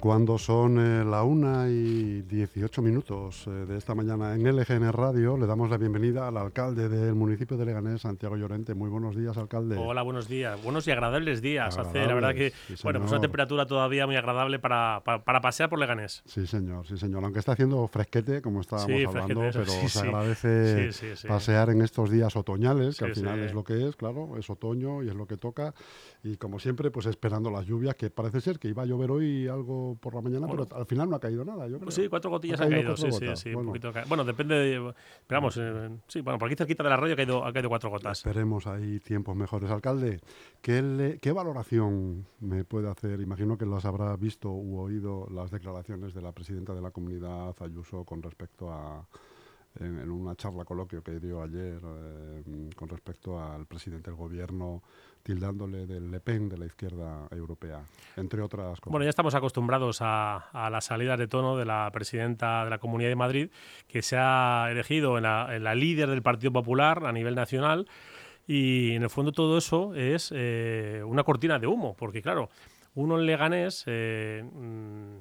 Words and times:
cuando 0.00 0.38
son 0.38 0.78
eh, 0.78 1.04
la 1.04 1.22
una 1.24 1.68
y 1.68 2.22
18 2.22 2.80
minutos 2.80 3.46
eh, 3.46 3.50
de 3.50 3.76
esta 3.76 3.94
mañana 3.94 4.34
en 4.34 4.56
LGN 4.56 4.90
Radio, 4.92 5.36
le 5.36 5.46
damos 5.46 5.68
la 5.68 5.76
bienvenida 5.76 6.26
al 6.26 6.38
alcalde 6.38 6.88
del 6.88 7.14
municipio 7.14 7.58
de 7.58 7.66
Leganés, 7.66 8.00
Santiago 8.00 8.36
Llorente. 8.36 8.74
Muy 8.74 8.88
buenos 8.88 9.14
días, 9.14 9.36
alcalde. 9.36 9.76
Hola, 9.76 10.00
buenos 10.00 10.26
días. 10.26 10.60
Buenos 10.62 10.88
y 10.88 10.90
agradables 10.90 11.42
días. 11.42 11.76
Hace, 11.76 12.06
la 12.06 12.14
verdad 12.14 12.34
que, 12.34 12.52
bueno, 12.82 13.00
pues 13.00 13.12
una 13.12 13.20
temperatura 13.20 13.66
todavía 13.66 14.06
muy 14.06 14.16
agradable 14.16 14.58
para, 14.58 15.02
para, 15.04 15.40
pasear 15.42 15.68
por 15.68 15.78
Leganés. 15.78 16.22
Sí, 16.24 16.46
señor, 16.46 16.86
sí, 16.86 16.96
señor. 16.96 17.22
Aunque 17.22 17.40
está 17.40 17.52
haciendo 17.52 17.86
fresquete, 17.86 18.40
como 18.40 18.62
estábamos 18.62 18.90
hablando, 19.06 19.40
pero 19.52 19.66
se 19.66 19.98
agradece 20.00 20.90
pasear 21.28 21.70
en 21.70 21.82
estos 21.82 22.10
días 22.10 22.34
otoñales, 22.36 22.98
que 22.98 23.04
al 23.04 23.14
final 23.14 23.40
es 23.40 23.52
lo 23.52 23.64
que 23.64 23.86
es, 23.86 23.96
claro, 23.96 24.38
es 24.38 24.48
otoño 24.48 25.02
y 25.02 25.08
es 25.08 25.14
lo 25.14 25.26
que 25.26 25.36
toca. 25.36 25.74
Y 26.22 26.36
como 26.36 26.58
siempre, 26.58 26.90
pues 26.90 27.04
esperando 27.04 27.50
las 27.50 27.66
lluvias, 27.66 27.96
que 27.96 28.08
parece 28.08 28.40
ser 28.40 28.58
que 28.58 28.68
iba 28.68 28.82
a 28.82 28.86
llover 28.86 29.10
hoy 29.10 29.46
algo 29.46 29.89
por 29.94 30.14
la 30.14 30.20
mañana, 30.20 30.46
pero 30.48 30.66
al 30.74 30.86
final 30.86 31.08
no 31.08 31.16
ha 31.16 31.20
caído 31.20 31.44
nada. 31.44 31.68
Yo 31.68 31.78
pues 31.78 31.94
sí, 31.94 32.08
cuatro 32.08 32.30
gotillas 32.30 32.60
han 32.60 32.70
caído. 32.70 32.96
Sí, 32.96 33.10
sí, 33.12 33.26
sí, 33.34 33.54
bueno. 33.54 33.70
Un 33.70 33.80
poquito, 33.80 33.92
bueno, 34.08 34.24
depende 34.24 34.54
de. 34.54 34.94
Esperamos, 35.20 35.56
eh, 35.58 35.90
sí, 36.06 36.20
bueno, 36.20 36.38
por 36.38 36.48
aquí 36.48 36.56
cerquita 36.56 36.82
de 36.82 36.90
la 36.90 36.96
radio 36.96 37.14
ha 37.14 37.16
caído, 37.16 37.44
ha 37.44 37.52
caído 37.52 37.68
cuatro 37.68 37.90
gotas. 37.90 38.18
Esperemos 38.18 38.66
ahí 38.66 39.00
tiempos 39.00 39.36
mejores. 39.36 39.70
Alcalde, 39.70 40.20
¿qué, 40.60 41.18
¿qué 41.20 41.32
valoración 41.32 42.26
me 42.40 42.64
puede 42.64 42.88
hacer? 42.88 43.20
Imagino 43.20 43.56
que 43.56 43.66
las 43.66 43.84
habrá 43.84 44.16
visto 44.16 44.50
u 44.50 44.78
oído 44.78 45.26
las 45.30 45.50
declaraciones 45.50 46.14
de 46.14 46.22
la 46.22 46.32
presidenta 46.32 46.74
de 46.74 46.82
la 46.82 46.90
comunidad, 46.90 47.54
Ayuso, 47.60 48.04
con 48.04 48.22
respecto 48.22 48.70
a 48.72 49.06
en, 49.78 50.10
una 50.10 50.34
charla 50.34 50.64
coloquio 50.64 51.02
que 51.02 51.20
dio 51.20 51.42
ayer 51.42 51.80
eh, 51.82 52.70
con 52.74 52.88
respecto 52.88 53.40
al 53.40 53.66
presidente 53.66 54.10
del 54.10 54.18
gobierno 54.18 54.82
tildándole 55.22 55.86
del 55.86 56.10
Le 56.10 56.20
Pen 56.20 56.48
de 56.48 56.58
la 56.58 56.66
izquierda 56.66 57.28
europea, 57.30 57.82
entre 58.16 58.40
otras 58.40 58.80
cosas. 58.80 58.90
Bueno, 58.90 59.04
ya 59.04 59.10
estamos 59.10 59.34
acostumbrados 59.34 60.00
a, 60.00 60.48
a 60.52 60.70
las 60.70 60.86
salidas 60.86 61.18
de 61.18 61.28
tono 61.28 61.56
de 61.56 61.66
la 61.66 61.90
presidenta 61.92 62.64
de 62.64 62.70
la 62.70 62.78
Comunidad 62.78 63.10
de 63.10 63.16
Madrid, 63.16 63.50
que 63.86 64.02
se 64.02 64.16
ha 64.18 64.68
elegido 64.70 65.18
en 65.18 65.24
la, 65.24 65.74
líder 65.74 66.08
del 66.08 66.22
Partido 66.22 66.52
Popular 66.52 67.04
a 67.06 67.12
nivel 67.12 67.34
nacional. 67.34 67.86
Y 68.46 68.92
en 68.94 69.02
el 69.02 69.10
fondo 69.10 69.30
todo 69.30 69.58
eso 69.58 69.94
es 69.94 70.32
eh, 70.34 71.02
una 71.06 71.22
cortina 71.22 71.58
de 71.58 71.66
humo, 71.66 71.94
porque 71.96 72.22
claro, 72.22 72.48
uno 72.94 73.18
en 73.18 73.26
Leganés 73.26 73.84
eh, 73.86 74.42
mm, 74.42 75.18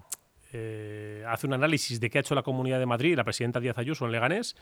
eh, 0.52 1.24
hace 1.28 1.48
un 1.48 1.54
análisis 1.54 2.00
de 2.00 2.10
qué 2.10 2.18
ha 2.18 2.22
hecho 2.22 2.36
la 2.36 2.44
Comunidad 2.44 2.80
de 2.80 2.86
Madrid, 2.86 3.16
la 3.16 3.24
presidenta 3.24 3.60
Díaz 3.60 3.78
Ayuso 3.78 4.06
en 4.06 4.12
Leganés, 4.12 4.56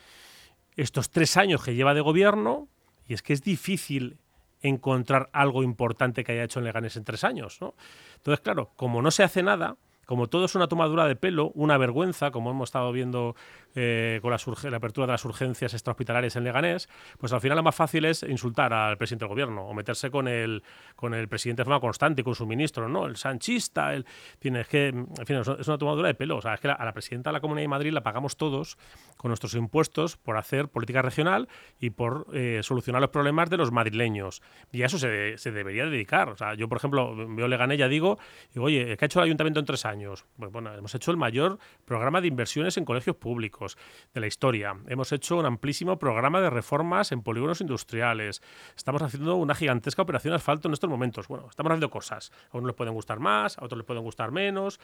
estos 0.76 1.10
tres 1.10 1.38
años 1.38 1.64
que 1.64 1.76
lleva 1.76 1.94
de 1.94 2.02
gobierno, 2.02 2.68
y 3.08 3.14
es 3.14 3.22
que 3.22 3.34
es 3.34 3.42
difícil 3.42 4.18
encontrar 4.62 5.30
algo 5.34 5.64
importante 5.64 6.24
que 6.24 6.34
haya 6.34 6.44
hecho 6.44 6.60
en 6.60 6.66
Leganés 6.66 6.98
en 6.98 7.04
tres 7.04 7.24
años. 7.24 7.60
¿no? 7.62 7.76
Entonces, 8.18 8.42
claro, 8.42 8.72
como 8.76 9.02
no 9.02 9.12
se 9.12 9.24
hace 9.24 9.44
nada, 9.44 9.78
como 10.06 10.28
todo 10.28 10.46
es 10.46 10.56
una 10.56 10.68
tomadura 10.68 11.06
de 11.06 11.16
pelo, 11.16 11.52
una 11.54 11.78
vergüenza, 11.78 12.32
como 12.32 12.50
hemos 12.52 12.70
estado 12.70 12.92
viendo 12.92 13.36
eh, 13.76 14.20
con 14.22 14.32
la, 14.32 14.40
la, 14.70 14.78
apertura 14.78 15.08
de 15.08 15.14
las 15.14 15.26
urgencias 15.26 15.74
extrahospitalarias 15.74 16.36
en 16.36 16.44
Leganés, 16.44 16.90
pues 17.18 17.34
al 17.34 17.42
final 17.42 17.58
lo 17.58 17.64
más 17.64 17.76
fácil 17.76 18.06
es 18.06 18.24
insultar 18.24 18.74
al 18.74 18.98
presidente 18.98 19.26
del 19.26 19.30
gobierno 19.30 19.68
o 19.68 19.74
meterse 19.74 20.10
con 20.10 20.28
el, 20.28 20.64
con 20.96 21.14
el 21.14 21.28
presidente 21.28 21.62
de 21.62 21.66
forma 21.66 21.80
constante, 21.80 22.24
con 22.24 22.36
su 22.36 22.46
ministro, 22.46 22.90
¿no? 22.90 23.06
El 23.06 23.18
sanchista, 23.18 23.94
el, 23.94 24.06
es 24.42 24.68
que, 24.68 25.06
es 25.28 25.68
una 25.68 25.78
tomadura 25.78 26.08
de 26.08 26.16
pelo. 26.16 26.38
O 26.38 26.42
sea, 26.42 26.56
es 26.56 26.60
que 26.60 26.70
a 26.70 26.86
la 26.86 26.94
presidenta 26.94 27.30
de 27.30 27.34
la 27.34 27.40
Comunidad 27.40 27.64
de 27.64 27.68
Madrid 27.70 27.92
la 27.92 28.02
pagamos 28.02 28.38
todos 28.38 28.78
con 29.18 29.30
nuestros 29.30 29.54
impuestos 29.56 30.18
por 30.18 30.38
hacer 30.38 30.70
política 30.70 31.02
regional 31.02 31.48
y 31.80 31.92
por 31.92 32.28
eh, 32.34 32.62
solucionar 32.64 33.02
los 33.02 33.12
problemas 33.12 33.50
de 33.50 33.58
los 33.58 33.72
madrileños. 33.72 34.42
Y 34.72 34.84
a 34.84 34.88
eso 34.88 34.98
se, 34.98 35.38
se, 35.38 35.52
debería 35.52 35.86
dedicar. 35.86 36.30
O 36.30 36.36
sea, 36.36 36.54
yo, 36.54 36.68
por 36.68 36.78
ejemplo, 36.78 37.16
veo 37.16 37.48
Leganés, 37.48 37.78
ya 37.78 37.88
digo, 37.88 38.18
digo, 38.54 38.66
oye, 38.66 38.98
¿qué 38.98 39.06
ha 39.06 39.08
hecho 39.08 39.20
el 39.20 39.26
ayuntamiento 39.26 39.60
en 39.60 39.66
tres 39.66 39.86
años? 39.86 40.26
Pues, 40.38 40.52
bueno, 40.52 40.74
hemos 40.74 40.94
hecho 40.96 41.12
el 41.12 41.18
mayor 41.18 41.60
programa 41.86 42.22
de 42.22 42.28
inversiones 42.28 42.78
en 42.78 42.86
colegios 42.86 43.16
públicos 43.16 43.67
de 44.14 44.22
la 44.22 44.28
historia. 44.28 44.78
Hemos 44.88 45.12
hecho 45.12 45.38
un 45.38 45.46
amplísimo 45.46 45.98
programa 45.98 46.40
de 46.40 46.50
reformas 46.50 47.12
en 47.12 47.24
polígonos 47.24 47.60
industriales. 47.60 48.42
Estamos 48.76 49.02
haciendo 49.02 49.36
una 49.36 49.56
gigantesca 49.56 50.04
operación 50.04 50.34
asfalto 50.34 50.68
en 50.68 50.74
estos 50.74 50.90
momentos. 50.90 51.28
Bueno, 51.28 51.48
estamos 51.50 51.72
haciendo 51.72 51.90
cosas. 51.90 52.32
A 52.52 52.58
unos 52.58 52.68
les 52.68 52.76
pueden 52.76 52.94
gustar 52.94 53.20
más, 53.20 53.58
a 53.58 53.66
otros 53.66 53.78
les 53.78 53.86
pueden 53.86 54.04
gustar 54.04 54.32
menos. 54.32 54.80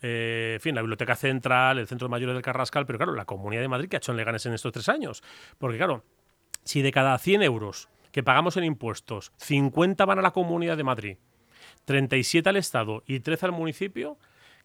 Eh, 0.00 0.52
en 0.54 0.60
fin, 0.60 0.74
la 0.74 0.82
Biblioteca 0.82 1.16
Central, 1.16 1.78
el 1.78 1.86
Centro 1.86 2.08
de 2.08 2.10
Mayores 2.10 2.34
del 2.34 2.42
Carrascal, 2.42 2.86
pero 2.86 2.98
claro, 2.98 3.14
la 3.14 3.24
Comunidad 3.24 3.62
de 3.62 3.68
Madrid 3.68 3.88
que 3.88 3.96
ha 3.96 3.98
hecho 3.98 4.12
en 4.12 4.16
Leganes 4.16 4.46
en 4.46 4.54
estos 4.54 4.72
tres 4.72 4.88
años. 4.88 5.22
Porque 5.58 5.76
claro, 5.76 6.04
si 6.64 6.82
de 6.82 6.92
cada 6.92 7.18
100 7.18 7.42
euros 7.42 7.88
que 8.12 8.22
pagamos 8.22 8.56
en 8.56 8.64
impuestos, 8.64 9.32
50 9.36 10.04
van 10.04 10.18
a 10.18 10.22
la 10.22 10.32
Comunidad 10.32 10.76
de 10.76 10.84
Madrid, 10.84 11.16
37 11.84 12.48
al 12.48 12.56
Estado 12.56 13.02
y 13.06 13.20
13 13.20 13.46
al 13.46 13.52
municipio, 13.52 14.18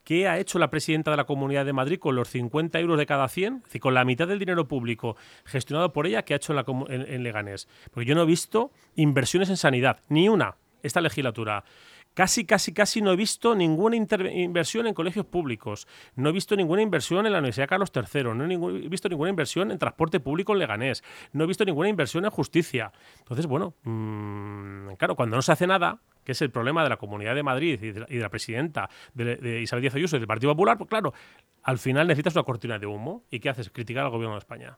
¿Qué 0.07 0.25
ha 0.25 0.39
hecho 0.39 0.57
la 0.57 0.69
presidenta 0.69 1.11
de 1.11 1.17
la 1.17 1.25
Comunidad 1.25 1.65
de 1.65 1.73
Madrid 1.73 1.99
con 1.99 2.15
los 2.15 2.29
50 2.29 2.79
euros 2.79 2.97
de 2.97 3.05
cada 3.05 3.27
100? 3.27 3.55
Es 3.55 3.63
decir, 3.63 3.81
con 3.81 3.93
la 3.93 4.05
mitad 4.05 4.25
del 4.25 4.39
dinero 4.39 4.65
público 4.65 5.17
gestionado 5.43 5.91
por 5.91 6.07
ella, 6.07 6.21
¿qué 6.23 6.33
ha 6.33 6.37
hecho 6.37 6.55
en, 6.87 7.23
Leganés? 7.23 7.67
Porque 7.91 8.05
yo 8.05 8.15
no 8.15 8.21
he 8.21 8.25
visto 8.25 8.71
inversiones 8.95 9.49
en 9.49 9.57
sanidad, 9.57 9.99
ni 10.07 10.29
una, 10.29 10.55
esta 10.81 11.01
legislatura. 11.01 11.65
Casi, 12.13 12.45
casi, 12.45 12.71
casi 12.73 13.01
no 13.01 13.11
he 13.11 13.17
visto 13.17 13.53
ninguna 13.53 13.97
inversión 13.97 14.87
en 14.87 14.93
colegios 14.93 15.25
públicos. 15.25 15.89
No 16.15 16.29
he 16.29 16.31
visto 16.31 16.55
ninguna 16.55 16.81
inversión 16.81 17.25
en 17.25 17.33
la 17.33 17.39
Universidad 17.39 17.67
Carlos 17.67 17.91
III. 17.93 18.33
No 18.33 18.45
he, 18.45 18.87
visto 18.87 19.09
ninguna 19.09 19.29
inversión 19.29 19.71
en 19.71 19.77
transporte 19.77 20.21
público 20.21 20.53
en 20.53 20.59
Leganés. 20.59 21.03
No 21.33 21.43
he 21.43 21.47
visto 21.47 21.65
ninguna 21.65 21.89
inversión 21.89 22.23
en 22.23 22.31
justicia. 22.31 22.93
Entonces, 23.19 23.45
bueno, 23.45 23.73
mm, 23.83 24.93
claro, 24.97 25.17
cuando 25.17 25.35
no 25.35 25.41
se 25.41 25.51
hace 25.51 25.67
nada, 25.67 25.99
que 26.27 26.33
es 26.33 26.41
el 26.41 26.51
problema 26.51 26.83
de 26.83 26.89
la 26.89 26.97
Comunidad 26.97 27.35
de 27.35 27.41
Madrid 27.41 27.81
y 27.81 27.91
de 27.93 28.19
la, 28.19 28.27
presidenta 28.27 28.89
de, 29.13 29.61
Isabel 29.61 29.81
Díaz 29.81 29.95
Ayuso 29.95 30.17
y 30.17 30.19
del 30.19 30.27
Partido 30.27 30.51
Popular, 30.51 30.77
pues 30.77 30.89
claro, 30.89 31.13
al 31.63 31.77
final 31.77 32.05
necesitas 32.05 32.35
una 32.35 32.43
cortina 32.43 32.77
de 32.77 32.85
humo. 32.85 33.23
¿Y 33.31 33.39
qué 33.39 33.47
haces? 33.47 33.69
Criticar 33.69 34.03
al 34.03 34.11
gobierno 34.11 34.33
de 34.33 34.39
España 34.39 34.77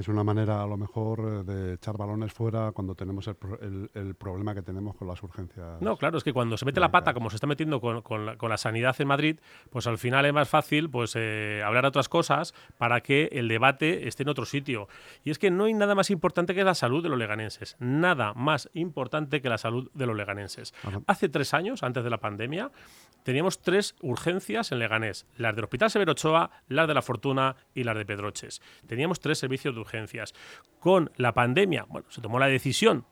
es 0.00 0.08
una 0.08 0.24
manera 0.24 0.62
a 0.62 0.66
lo 0.66 0.76
mejor 0.76 1.20
eh, 1.20 1.52
de 1.52 1.74
echar 1.74 1.96
balones 1.96 2.32
fuera 2.32 2.72
cuando 2.72 2.94
tenemos 2.94 3.28
el, 3.28 4.14
problema 4.18 4.54
que 4.54 4.62
tenemos 4.62 4.96
con 4.96 5.06
las 5.06 5.22
urgencias. 5.22 5.80
No, 5.80 5.96
claro, 5.96 6.18
es 6.18 6.24
que 6.24 6.32
cuando 6.32 6.56
se 6.56 6.64
mete 6.64 6.80
la 6.80 6.90
pata, 6.90 7.14
como 7.14 7.30
se 7.30 7.36
está 7.36 7.46
metiendo 7.46 7.80
con, 7.80 8.26
la, 8.26 8.56
sanidad 8.56 8.96
en 8.98 9.08
Madrid, 9.08 9.40
pues 9.70 9.86
al 9.86 9.98
final 9.98 10.24
es 10.26 10.32
más 10.32 10.48
fácil 10.48 10.90
pues 10.90 11.14
eh, 11.16 11.62
hablar 11.64 11.86
otras 11.86 12.08
cosas 12.08 12.54
para 12.78 13.00
que 13.02 13.28
el 13.32 13.48
debate 13.48 14.08
esté 14.08 14.22
en 14.22 14.30
otro 14.30 14.44
sitio. 14.44 14.88
Y 15.24 15.30
es 15.30 15.38
que 15.38 15.50
no 15.50 15.64
hay 15.64 15.74
nada 15.74 15.94
más 15.94 16.10
importante 16.10 16.54
que 16.54 16.64
la 16.64 16.74
salud 16.74 17.02
de 17.02 17.08
los 17.08 17.18
leganenses. 17.18 17.76
Nada 17.78 18.32
más 18.34 18.70
importante 18.74 19.40
que 19.40 19.48
la 19.48 19.58
salud 19.58 19.90
de 19.94 20.06
los 20.06 20.16
leganenses. 20.16 20.74
Hace 21.06 21.28
tres 21.28 21.54
años, 21.54 21.82
antes 21.82 22.04
de 22.04 22.10
la 22.10 22.18
pandemia, 22.18 22.70
teníamos 23.22 23.60
tres 23.60 23.94
urgencias 24.00 24.72
en 24.72 24.78
Leganés. 24.78 25.26
Las 25.36 25.54
del 25.54 25.64
Hospital 25.64 25.90
Severo 25.90 26.12
Ochoa, 26.12 26.50
las 26.68 26.88
de 26.88 26.94
La 26.94 27.02
Fortuna 27.02 27.56
y 27.74 27.84
las 27.84 27.96
de 27.96 28.04
Pedroches. 28.04 28.60
Teníamos 28.86 29.20
tres 29.20 29.38
servicios 29.38 29.74
de 29.74 29.80
urgencias. 29.80 30.34
Con 30.78 31.10
la 31.16 31.32
pandemia, 31.32 31.84
bueno, 31.88 32.06
se 32.10 32.20
tomó 32.20 32.38
la 32.38 32.46
decisión 32.46 33.04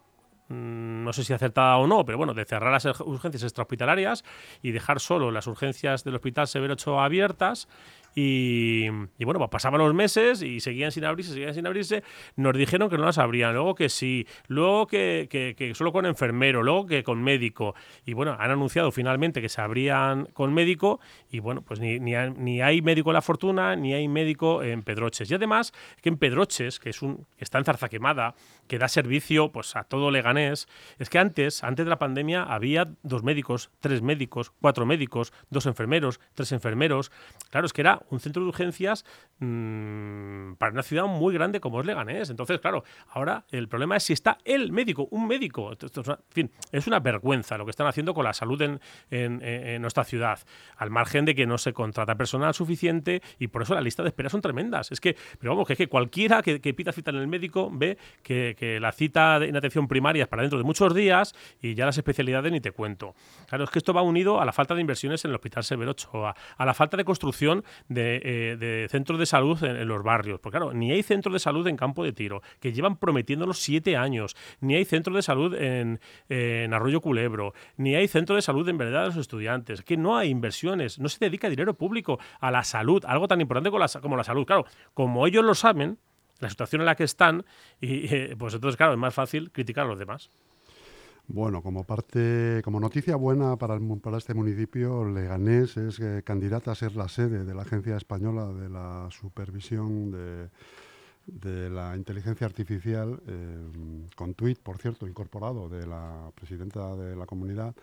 mm, 0.49 1.05
no 1.05 1.13
sé 1.13 1.25
si 1.25 1.33
acertada 1.33 1.77
o 1.77 1.87
no, 1.87 2.05
pero 2.05 2.19
bueno, 2.19 2.35
de 2.35 2.45
cerrar 2.45 2.73
las 2.73 3.01
urgencias 3.01 3.43
extrahospitalarias 3.43 4.25
y 4.63 4.73
dejar 4.73 5.01
solo 5.01 5.31
las 5.31 5.47
urgencias 5.47 6.05
del 6.05 6.17
Hospital 6.17 6.49
Severo 6.49 6.75
Ochoa 6.75 7.05
abiertas 7.05 7.69
y, 8.15 8.89
bueno, 8.89 9.39
pues 9.39 9.51
pasaban 9.51 9.81
los 9.81 9.95
meses 9.95 10.43
y 10.43 10.61
seguían 10.61 10.91
sin 10.91 11.05
abrirse, 11.05 11.33
seguían 11.33 11.55
sin 11.55 11.67
abrirse. 11.67 12.03
Nos 12.37 12.57
dijeron 12.57 12.91
que 12.91 12.99
no 12.99 13.05
las 13.05 13.19
abrían, 13.19 13.55
luego 13.55 13.75
que 13.75 13.89
sí, 13.89 14.27
luego 14.47 14.87
que, 14.87 15.73
solo 15.75 15.93
con 15.93 16.07
enfermero, 16.07 16.63
luego 16.63 16.87
que 16.87 17.05
con 17.05 17.23
médico. 17.23 17.75
Y 18.05 18.15
bueno, 18.15 18.37
han 18.39 18.51
anunciado 18.51 18.91
finalmente 18.91 19.41
que 19.41 19.49
se 19.49 19.61
abrían 19.61 20.27
con 20.27 20.53
médico 20.53 21.01
y 21.31 21.41
bueno, 21.41 21.63
pues 21.63 21.81
ni, 21.81 22.01
ni, 22.01 22.15
ni 22.37 22.61
hay 22.61 22.83
médico 22.83 23.11
en 23.11 23.15
La 23.15 23.23
Fortuna, 23.23 23.77
ni 23.77 23.95
hay 23.95 24.09
médico 24.09 24.63
en 24.63 24.83
Pedroches. 24.83 25.31
Y 25.31 25.35
además, 25.35 25.73
que 26.03 26.09
en 26.09 26.17
Pedroches, 26.17 26.79
que 26.81 26.91
es 26.91 27.03
un 27.03 27.27
está 27.39 27.59
en 27.59 27.65
zarza 27.65 27.89
quemada, 27.89 28.35
que 28.67 28.79
da 28.79 28.89
servicio 28.89 29.53
pues 29.53 29.77
a 29.77 29.85
todo 29.85 30.11
Leganés, 30.11 30.69
es 30.99 31.09
que 31.09 31.19
antes, 31.19 31.65
antes 31.65 31.87
de 31.87 31.91
la 31.91 31.99
pandemia, 31.99 32.43
había 32.43 32.89
dos 33.03 33.23
médicos, 33.23 33.71
tres 33.81 34.03
médicos, 34.03 34.53
cuatro 34.61 34.87
médicos, 34.87 35.33
dos 35.51 35.67
enfermeros, 35.67 36.21
tres 36.35 36.53
enfermeros. 36.53 37.11
Claro, 37.51 37.67
es 37.67 37.73
que 37.73 37.83
era 37.83 37.98
un 38.11 38.21
centro 38.21 38.43
de 38.43 38.49
urgencias 38.49 39.05
mmm, 39.39 40.55
para 40.55 40.73
una 40.73 40.83
ciudad 40.83 41.07
muy 41.07 41.35
grande 41.35 41.61
como 41.61 41.81
es 41.81 41.87
Leganés. 41.87 42.31
Entonces, 42.31 42.61
claro, 42.61 42.85
ahora 43.11 43.45
el 43.51 43.69
problema 43.69 43.97
es 43.97 44.05
si 44.05 44.13
está 44.13 44.39
el 44.45 44.73
médico, 44.73 45.09
un 45.11 45.27
médico. 45.27 45.73
Esto, 45.73 46.03
en 46.07 46.17
fin, 46.31 46.51
es 46.73 46.87
una 46.87 47.01
vergüenza 47.01 47.59
lo 47.59 47.65
que 47.65 47.71
están 47.71 47.87
haciendo 47.87 48.15
con 48.15 48.25
la 48.25 48.33
salud 48.33 48.61
en, 48.63 48.81
en, 49.11 49.83
nuestra 49.83 50.05
ciudad, 50.05 50.39
al 50.77 50.91
margen 50.91 51.25
de 51.25 51.35
que 51.35 51.47
no 51.47 51.59
se 51.59 51.73
contrata 51.73 52.17
personal 52.17 52.55
suficiente 52.55 53.23
y 53.39 53.49
por 53.49 53.63
eso 53.63 53.75
las 53.75 53.85
listas 53.85 54.05
de 54.05 54.09
espera 54.09 54.29
son 54.29 54.41
tremendas. 54.41 54.91
Es 54.93 55.01
que, 55.01 55.17
pero 55.39 55.53
vamos, 55.53 55.67
que 55.67 55.75
es 55.75 55.77
que 55.77 55.89
cualquiera 55.89 56.43
que, 56.43 56.59
pida 56.75 56.93
cita 56.93 57.11
en 57.11 57.17
el 57.17 57.29
médico 57.29 57.71
ve 57.73 57.99
que, 58.23 58.55
que 58.59 58.81
la 58.81 58.93
cita 58.93 59.37
en 59.45 59.57
atención 59.57 59.89
primaria 59.89 60.25
es 60.25 60.29
para 60.29 60.43
dentro 60.43 60.59
de 60.59 60.65
muchos 60.65 60.95
días 60.95 61.35
y 61.61 61.75
ya 61.75 61.87
las 61.87 61.97
especialidades 61.97 62.53
ni 62.53 62.61
te 62.61 62.73
cuento. 62.73 63.15
Claro, 63.49 63.65
es 63.65 63.71
que 63.71 63.79
esto 63.79 63.93
va 63.93 64.03
unido 64.03 64.41
a 64.41 64.45
la 64.45 64.53
falta 64.53 64.75
de 64.75 64.81
inversiones 64.81 65.25
en 65.25 65.31
el 65.31 65.35
Hospital 65.37 65.65
Severo 65.65 65.93
Ochoa, 65.93 66.35
a 66.57 66.65
la 66.65 66.75
falta 66.75 66.97
de 66.97 67.05
construcción 67.05 67.65
de 67.89 67.99
de, 67.99 68.57
de 68.57 68.89
centros 68.89 69.19
de 69.19 69.27
salud 69.27 69.63
en, 69.63 69.87
los 69.89 70.03
barrios. 70.03 70.41
Porque 70.41 70.59
claro, 70.59 70.73
ni 70.73 70.93
hay 70.93 71.03
centros 71.03 71.33
de 71.33 71.39
salud 71.39 71.67
en 71.67 71.77
campo 71.77 72.05
de 72.05 72.13
tiro, 72.13 72.43
que 72.61 72.73
llevan 72.73 72.97
prometiéndolos 72.97 73.59
siete 73.59 73.97
años, 73.97 74.37
ni 74.61 74.75
hay 74.75 74.85
centros 74.85 75.17
de 75.17 75.23
salud 75.23 75.55
en, 75.55 76.01
en 76.29 76.73
Arroyo 76.75 77.01
Culebro, 77.01 77.55
ni 77.77 77.95
hay 77.95 78.09
centro 78.09 78.37
de 78.37 78.43
salud 78.43 78.69
en 78.69 78.79
verdad 78.79 79.03
de 79.03 79.07
los 79.09 79.17
estudiantes, 79.17 79.83
que 79.83 79.97
no 79.97 80.17
hay 80.17 80.31
inversiones, 80.31 80.99
no 80.99 81.09
se 81.09 81.19
dedica 81.25 81.49
dinero 81.49 81.75
público 81.75 82.19
a 82.41 82.51
la 82.51 82.65
salud, 82.65 83.05
algo 83.07 83.29
tan 83.29 83.41
importante 83.41 83.71
como 83.71 83.81
la, 83.81 83.89
como 84.01 84.17
la 84.17 84.25
salud. 84.25 84.47
Claro, 84.47 84.65
como 84.95 85.27
ellos 85.27 85.45
lo 85.45 85.55
saben, 85.55 85.99
la 86.41 86.51
situación 86.51 86.83
en 86.83 86.87
la 86.87 86.95
que 86.95 87.05
están, 87.05 87.45
y 87.81 88.15
eh, 88.15 88.37
pues 88.39 88.55
entonces, 88.55 88.77
claro, 88.77 88.93
es 88.93 88.99
más 88.99 89.15
fácil 89.15 89.51
criticar 89.51 89.87
a 89.87 89.89
los 89.89 89.99
demás. 89.99 90.31
Bueno, 91.31 91.63
como 91.63 91.85
parte, 91.85 92.63
como 92.65 92.81
noticia 92.81 93.15
buena 93.15 93.57
para, 93.57 93.79
este 94.17 94.33
municipio, 94.33 95.05
Leganés 95.05 95.77
es 95.77 96.01
eh, 96.01 96.23
candidata 96.25 96.73
a 96.73 96.75
ser 96.75 96.97
la 96.97 97.07
sede 97.07 97.45
de 97.45 97.55
la 97.55 97.63
Agencia 97.63 97.99
Española 97.99 98.47
de 98.47 98.71
la 98.71 99.09
Supervisión 99.11 100.11
de, 100.11 100.49
de 101.27 101.69
la 101.69 101.95
Inteligencia 101.97 102.47
Artificial, 102.47 103.21
eh, 103.27 103.57
con 104.17 104.33
tuit, 104.33 104.59
por 104.59 104.79
cierto, 104.79 105.07
incorporado 105.07 105.69
de 105.69 105.87
la 105.87 106.33
presidenta 106.35 106.97
de 106.97 107.15
la 107.15 107.27
comunidad, 107.27 107.75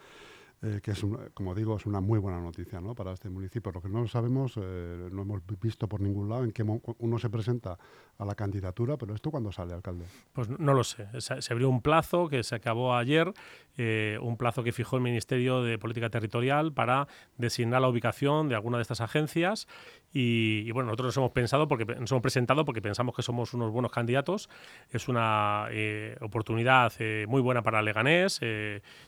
eh, 0.66 0.80
que 0.82 0.92
es, 0.92 1.06
como 1.36 1.54
digo, 1.54 1.76
es 1.76 1.86
una 1.86 2.02
muy 2.02 2.18
buena 2.18 2.42
noticia 2.42 2.82
¿no? 2.82 2.96
para 2.96 3.14
este 3.14 3.30
municipio. 3.30 3.72
Lo 3.72 3.82
que 3.82 3.90
no 3.90 4.08
sabemos, 4.08 4.58
eh, 4.58 5.10
no 5.12 5.22
hemos 5.22 5.42
visto 5.62 5.88
por 5.88 6.02
ningún 6.02 6.28
lado 6.28 6.44
en 6.44 6.52
qué 6.52 6.64
uno 6.64 7.20
se 7.20 7.30
presenta 7.30 7.78
a 8.18 8.26
la 8.26 8.36
candidatura, 8.36 8.98
pero 8.98 9.14
¿esto 9.14 9.30
cuándo 9.30 9.52
sale, 9.52 9.74
alcalde? 9.74 10.06
Pues 10.34 10.50
no 10.50 10.74
lo 10.74 10.84
sé. 10.84 11.08
Se 11.20 11.54
abrió 11.54 11.70
un 11.70 11.82
plazo 11.82 12.30
que 12.30 12.44
se 12.44 12.56
acabó 12.56 12.96
ayer, 12.96 13.34
eh, 13.78 14.18
un 14.22 14.38
plazo 14.38 14.64
que 14.64 14.72
fijó 14.72 14.96
el 14.96 15.04
Ministerio 15.04 15.62
de 15.62 15.78
Política 15.78 16.10
Territorial 16.10 16.72
para 16.74 17.08
designar 17.38 17.82
la 17.82 17.90
ubicación 17.90 18.48
de 18.48 18.56
alguna 18.56 18.78
de 18.78 18.84
estas 18.84 19.02
agencias 19.02 19.68
y, 20.14 20.72
bueno, 20.72 20.88
nosotros 20.88 21.08
nos 21.08 21.18
hemos 21.18 21.32
pensado 21.32 21.68
porque 21.68 21.86
nos 21.86 22.10
hemos 22.10 22.22
presentado 22.22 22.64
porque 22.64 22.82
pensamos 22.82 23.14
que 23.16 23.22
somos 23.22 23.54
unos 23.54 23.72
buenos 23.72 23.92
candidatos. 23.92 24.50
Es 24.90 25.10
una 25.10 25.68
eh, 25.72 26.16
oportunidad 26.22 26.94
eh, 27.00 27.26
muy 27.28 27.42
buena 27.42 27.64
para 27.64 27.82
Leganés, 27.82 28.40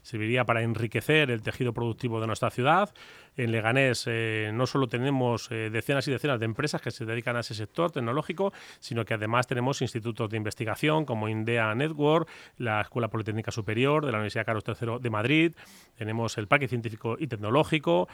serviría 0.01 0.45
para 0.45 0.63
enriquecer 0.63 1.31
el 1.31 1.41
tejido 1.47 1.71
productivo 1.71 2.19
de 2.19 2.27
nuestra 2.27 2.49
ciudad. 2.49 2.93
En 3.37 3.51
Leganés 3.51 4.09
no 4.51 4.65
solo 4.65 4.87
tenemos 4.87 5.47
decenas 5.49 6.07
y 6.07 6.11
decenas 6.11 6.39
de 6.39 6.45
empresas 6.45 6.81
que 6.81 6.89
se 6.89 7.05
dedican 7.05 7.37
a 7.37 7.41
ese 7.41 7.53
sector 7.53 7.91
tecnológico, 7.91 8.51
sino 8.79 9.05
que 9.05 9.13
además 9.13 9.47
tenemos 9.47 9.81
institutos 9.81 10.29
de 10.29 10.37
investigación 10.37 11.05
como 11.05 11.29
INDEA 11.29 11.73
Network, 11.75 12.27
la 12.57 12.81
Escuela 12.81 13.07
Politécnica 13.07 13.51
Superior 13.51 14.05
de 14.05 14.11
la 14.11 14.17
Universidad 14.17 14.45
Carlos 14.45 14.63
III 14.67 14.99
de 14.99 15.09
Madrid, 15.09 15.55
tenemos 15.95 16.37
el 16.37 16.47
Parque 16.47 16.67
Científico 16.67 17.15
y 17.19 17.27
Tecnológico, 17.27 18.07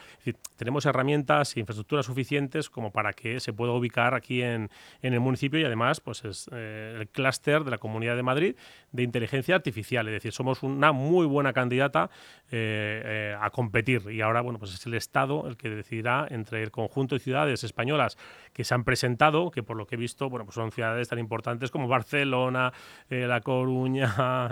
tenemos 0.56 0.86
herramientas 0.86 1.56
e 1.56 1.60
infraestructuras 1.60 2.06
suficientes 2.06 2.70
como 2.70 2.92
para 2.92 3.12
que 3.12 3.40
se 3.40 3.52
pueda 3.52 3.72
ubicar 3.72 4.14
aquí 4.14 4.42
en, 4.42 4.70
el 5.02 5.20
municipio 5.20 5.58
y 5.58 5.64
además 5.64 6.00
pues 6.00 6.24
es 6.24 6.48
eh, 6.52 6.98
el 7.00 7.08
clúster 7.08 7.64
de 7.64 7.70
la 7.70 7.78
Comunidad 7.78 8.16
de 8.16 8.22
Madrid 8.22 8.56
de 8.92 9.02
inteligencia 9.02 9.54
artificial, 9.54 10.06
es 10.08 10.14
decir, 10.14 10.32
somos 10.32 10.62
una 10.62 10.92
muy 10.92 11.26
buena 11.26 11.52
candidata 11.52 12.10
eh, 13.14 13.24
eh, 13.24 13.36
a 13.40 13.50
competir 13.50 14.10
y 14.10 14.20
ahora 14.20 14.40
bueno 14.40 14.58
pues 14.58 14.74
es 14.74 14.86
el 14.86 14.94
Estado 14.94 15.46
el 15.46 15.56
que 15.56 15.70
decidirá 15.70 16.26
entre 16.30 16.62
el 16.62 16.70
conjunto 16.70 17.14
de 17.14 17.20
ciudades 17.20 17.62
españolas 17.64 18.16
que 18.52 18.64
se 18.64 18.74
han 18.74 18.84
presentado, 18.84 19.50
que 19.50 19.62
por 19.62 19.76
lo 19.76 19.86
que 19.86 19.94
he 19.94 19.98
visto 19.98 20.28
bueno 20.28 20.44
pues 20.44 20.54
son 20.54 20.72
ciudades 20.72 21.08
tan 21.08 21.18
importantes 21.18 21.70
como 21.70 21.88
Barcelona, 21.88 22.72
La 23.08 23.40
Coruña, 23.40 24.08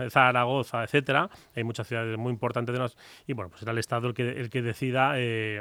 Zaragoza, 0.10 0.84
etcétera. 0.84 1.28
Hay 1.56 1.64
muchas 1.64 1.88
ciudades 1.88 2.16
muy 2.16 2.30
importantes 2.30 2.72
de 2.72 2.78
nos 2.78 2.96
y 3.26 3.32
bueno 3.32 3.50
pues 3.50 3.60
será 3.60 3.72
el 3.72 3.78
Estado 3.78 4.08
el 4.08 4.14
que 4.14 4.30
el 4.30 4.48
que 4.48 4.62
decida 4.62 5.12
eh, 5.16 5.60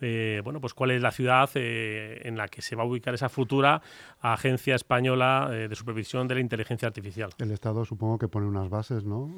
bueno, 0.00 0.60
pues 0.60 0.74
cuál 0.74 0.90
es 0.90 1.02
la 1.02 1.10
ciudad 1.10 1.50
eh, 1.54 2.20
en 2.24 2.36
la 2.36 2.48
que 2.48 2.62
se 2.62 2.76
va 2.76 2.82
a 2.82 2.86
ubicar 2.86 3.14
esa 3.14 3.28
futura 3.28 3.82
Agencia 4.20 4.74
Española 4.74 5.50
eh, 5.52 5.68
de 5.68 5.74
Supervisión 5.74 6.26
de 6.28 6.34
la 6.34 6.40
Inteligencia 6.40 6.88
Artificial. 6.88 7.30
El 7.38 7.50
Estado 7.50 7.84
supongo 7.84 8.18
que 8.18 8.28
pone 8.28 8.46
unas 8.46 8.68
bases, 8.68 9.04
¿no? 9.04 9.30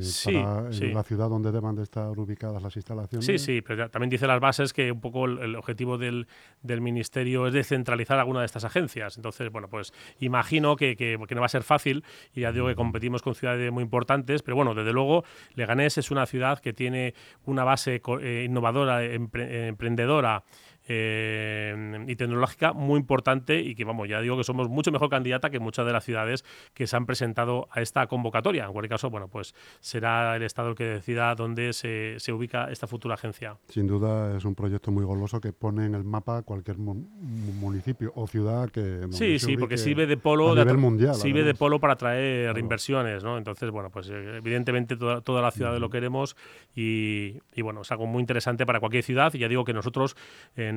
sí, 0.00 0.34
para 0.34 0.70
la 0.70 1.02
ciudad 1.02 1.28
donde 1.28 1.50
deban 1.50 1.74
de 1.74 1.82
estar 1.82 2.18
ubicadas 2.18 2.62
las 2.62 2.76
instalaciones. 2.76 3.24
Sí, 3.24 3.38
sí, 3.38 3.62
pero 3.62 3.88
también 3.90 4.10
dice 4.10 4.26
las 4.26 4.40
bases 4.40 4.72
que 4.72 4.92
un 4.92 5.00
poco 5.00 5.24
el, 5.26 5.56
objetivo 5.56 5.98
del, 5.98 6.26
Ministerio 6.62 7.46
es 7.46 7.54
descentralizar 7.54 8.18
alguna 8.18 8.40
de 8.40 8.46
estas 8.46 8.64
agencias. 8.64 9.16
Entonces, 9.16 9.50
bueno, 9.50 9.68
pues 9.68 9.92
imagino 10.18 10.76
que, 10.76 10.96
que, 10.96 11.16
no 11.16 11.40
va 11.40 11.46
a 11.46 11.48
ser 11.48 11.62
fácil 11.62 12.04
y 12.34 12.42
ya 12.42 12.52
digo 12.52 12.66
que 12.66 12.74
competimos 12.74 13.22
con 13.22 13.34
ciudades 13.34 13.72
muy 13.72 13.82
importantes, 13.82 14.42
pero 14.42 14.56
bueno, 14.56 14.74
desde 14.74 14.92
luego 14.92 15.24
Leganés 15.54 15.98
es 15.98 16.10
una 16.10 16.26
ciudad 16.26 16.58
que 16.58 16.72
tiene 16.72 17.14
una 17.46 17.64
base 17.64 18.02
innovadora, 18.44 19.04
emprendedora, 19.04 20.03
emprendedora 20.04 20.42
eh, 20.86 22.04
y 22.06 22.16
tecnológica 22.16 22.72
muy 22.72 23.00
importante 23.00 23.60
y 23.60 23.74
que, 23.74 23.84
vamos, 23.84 24.08
ya 24.08 24.20
digo 24.20 24.36
que 24.36 24.44
somos 24.44 24.68
mucho 24.68 24.92
mejor 24.92 25.08
candidata 25.08 25.50
que 25.50 25.58
muchas 25.58 25.86
de 25.86 25.92
las 25.92 26.04
ciudades 26.04 26.44
que 26.74 26.86
se 26.86 26.96
han 26.96 27.06
presentado 27.06 27.68
a 27.70 27.80
esta 27.80 28.06
convocatoria. 28.06 28.66
En 28.66 28.72
cualquier 28.72 28.90
caso, 28.90 29.10
bueno, 29.10 29.28
pues 29.28 29.54
será 29.80 30.36
el 30.36 30.42
Estado 30.42 30.70
el 30.70 30.74
que 30.74 30.84
decida 30.84 31.34
dónde 31.34 31.72
se, 31.72 32.16
se 32.18 32.32
ubica 32.32 32.70
esta 32.70 32.86
futura 32.86 33.14
agencia. 33.14 33.56
Sin 33.68 33.86
duda 33.86 34.36
es 34.36 34.44
un 34.44 34.54
proyecto 34.54 34.90
muy 34.90 35.04
goloso 35.04 35.40
que 35.40 35.52
pone 35.52 35.86
en 35.86 35.94
el 35.94 36.04
mapa 36.04 36.42
cualquier 36.42 36.76
municipio 36.78 38.12
o 38.14 38.26
ciudad 38.26 38.70
que... 38.70 39.06
Sí, 39.10 39.38
sí, 39.38 39.56
porque 39.56 39.78
sirve 39.78 40.06
de 40.06 40.16
polo... 40.16 40.54
de, 40.54 40.64
mundial. 40.74 41.14
Sirve 41.14 41.44
de 41.44 41.54
polo 41.54 41.80
para 41.80 41.94
atraer 41.94 42.56
inversiones, 42.58 43.24
¿no? 43.24 43.38
Entonces, 43.38 43.70
bueno, 43.70 43.90
pues 43.90 44.08
eh, 44.10 44.36
evidentemente 44.36 44.96
toda, 44.96 45.20
toda 45.20 45.40
la 45.40 45.50
ciudad 45.50 45.78
lo 45.78 45.90
queremos 45.90 46.36
y, 46.74 47.40
y, 47.54 47.62
bueno, 47.62 47.82
es 47.82 47.92
algo 47.92 48.06
muy 48.06 48.20
interesante 48.20 48.66
para 48.66 48.80
cualquier 48.80 49.04
ciudad 49.04 49.32
y 49.34 49.38
ya 49.38 49.48
digo 49.48 49.64
que 49.64 49.72
nosotros 49.72 50.16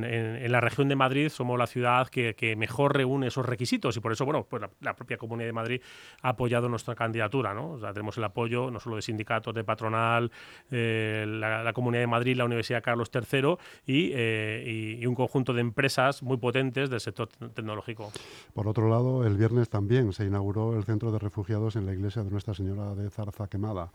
en, 0.04 0.52
la 0.52 0.62
región 0.62 0.88
de 0.90 0.96
Madrid 0.96 1.30
somos 1.30 1.58
la 1.58 1.68
ciudad 1.68 2.08
que, 2.08 2.56
mejor 2.58 2.96
reúne 2.96 3.28
esos 3.28 3.46
requisitos 3.46 3.96
y 3.98 4.00
por 4.00 4.12
eso, 4.12 4.26
bueno, 4.26 4.46
pues 4.50 4.64
la, 4.82 4.96
propia 4.96 5.18
Comunidad 5.18 5.48
de 5.48 5.54
Madrid 5.54 5.82
ha 6.22 6.30
apoyado 6.30 6.70
nuestra 6.70 6.96
candidatura, 6.96 7.54
¿no? 7.54 7.78
Tenemos 7.94 8.18
el 8.18 8.24
apoyo 8.24 8.72
no 8.72 8.80
solo 8.80 8.96
de 8.96 9.02
sindicatos, 9.02 9.54
de 9.54 9.64
patronal, 9.64 10.32
eh, 10.72 11.26
la, 11.28 11.72
Comunidad 11.74 12.02
de 12.02 12.08
Madrid, 12.08 12.36
la 12.36 12.46
Universidad 12.46 12.82
Carlos 12.82 13.12
III 13.14 13.58
eh, 13.88 14.98
y, 15.00 15.06
un 15.06 15.16
conjunto 15.16 15.54
de 15.54 15.62
empresas 15.62 16.24
muy 16.24 16.38
potentes 16.38 16.90
del 16.90 17.00
sector 17.00 17.28
tecnológico. 17.28 18.12
Por 18.54 18.68
otro 18.68 18.90
lado, 18.90 19.26
el 19.26 19.38
viernes 19.38 19.70
también 19.70 20.12
se 20.14 20.26
inauguró 20.26 20.76
el 20.76 20.84
centro 20.84 21.12
de 21.12 21.20
refugiados 21.20 21.76
en 21.76 21.86
la 21.86 21.94
iglesia 21.94 22.24
de 22.24 22.32
Nuestra 22.32 22.54
Señora 22.54 22.96
de 22.96 23.10
Zarza 23.10 23.48
Quemada. 23.48 23.92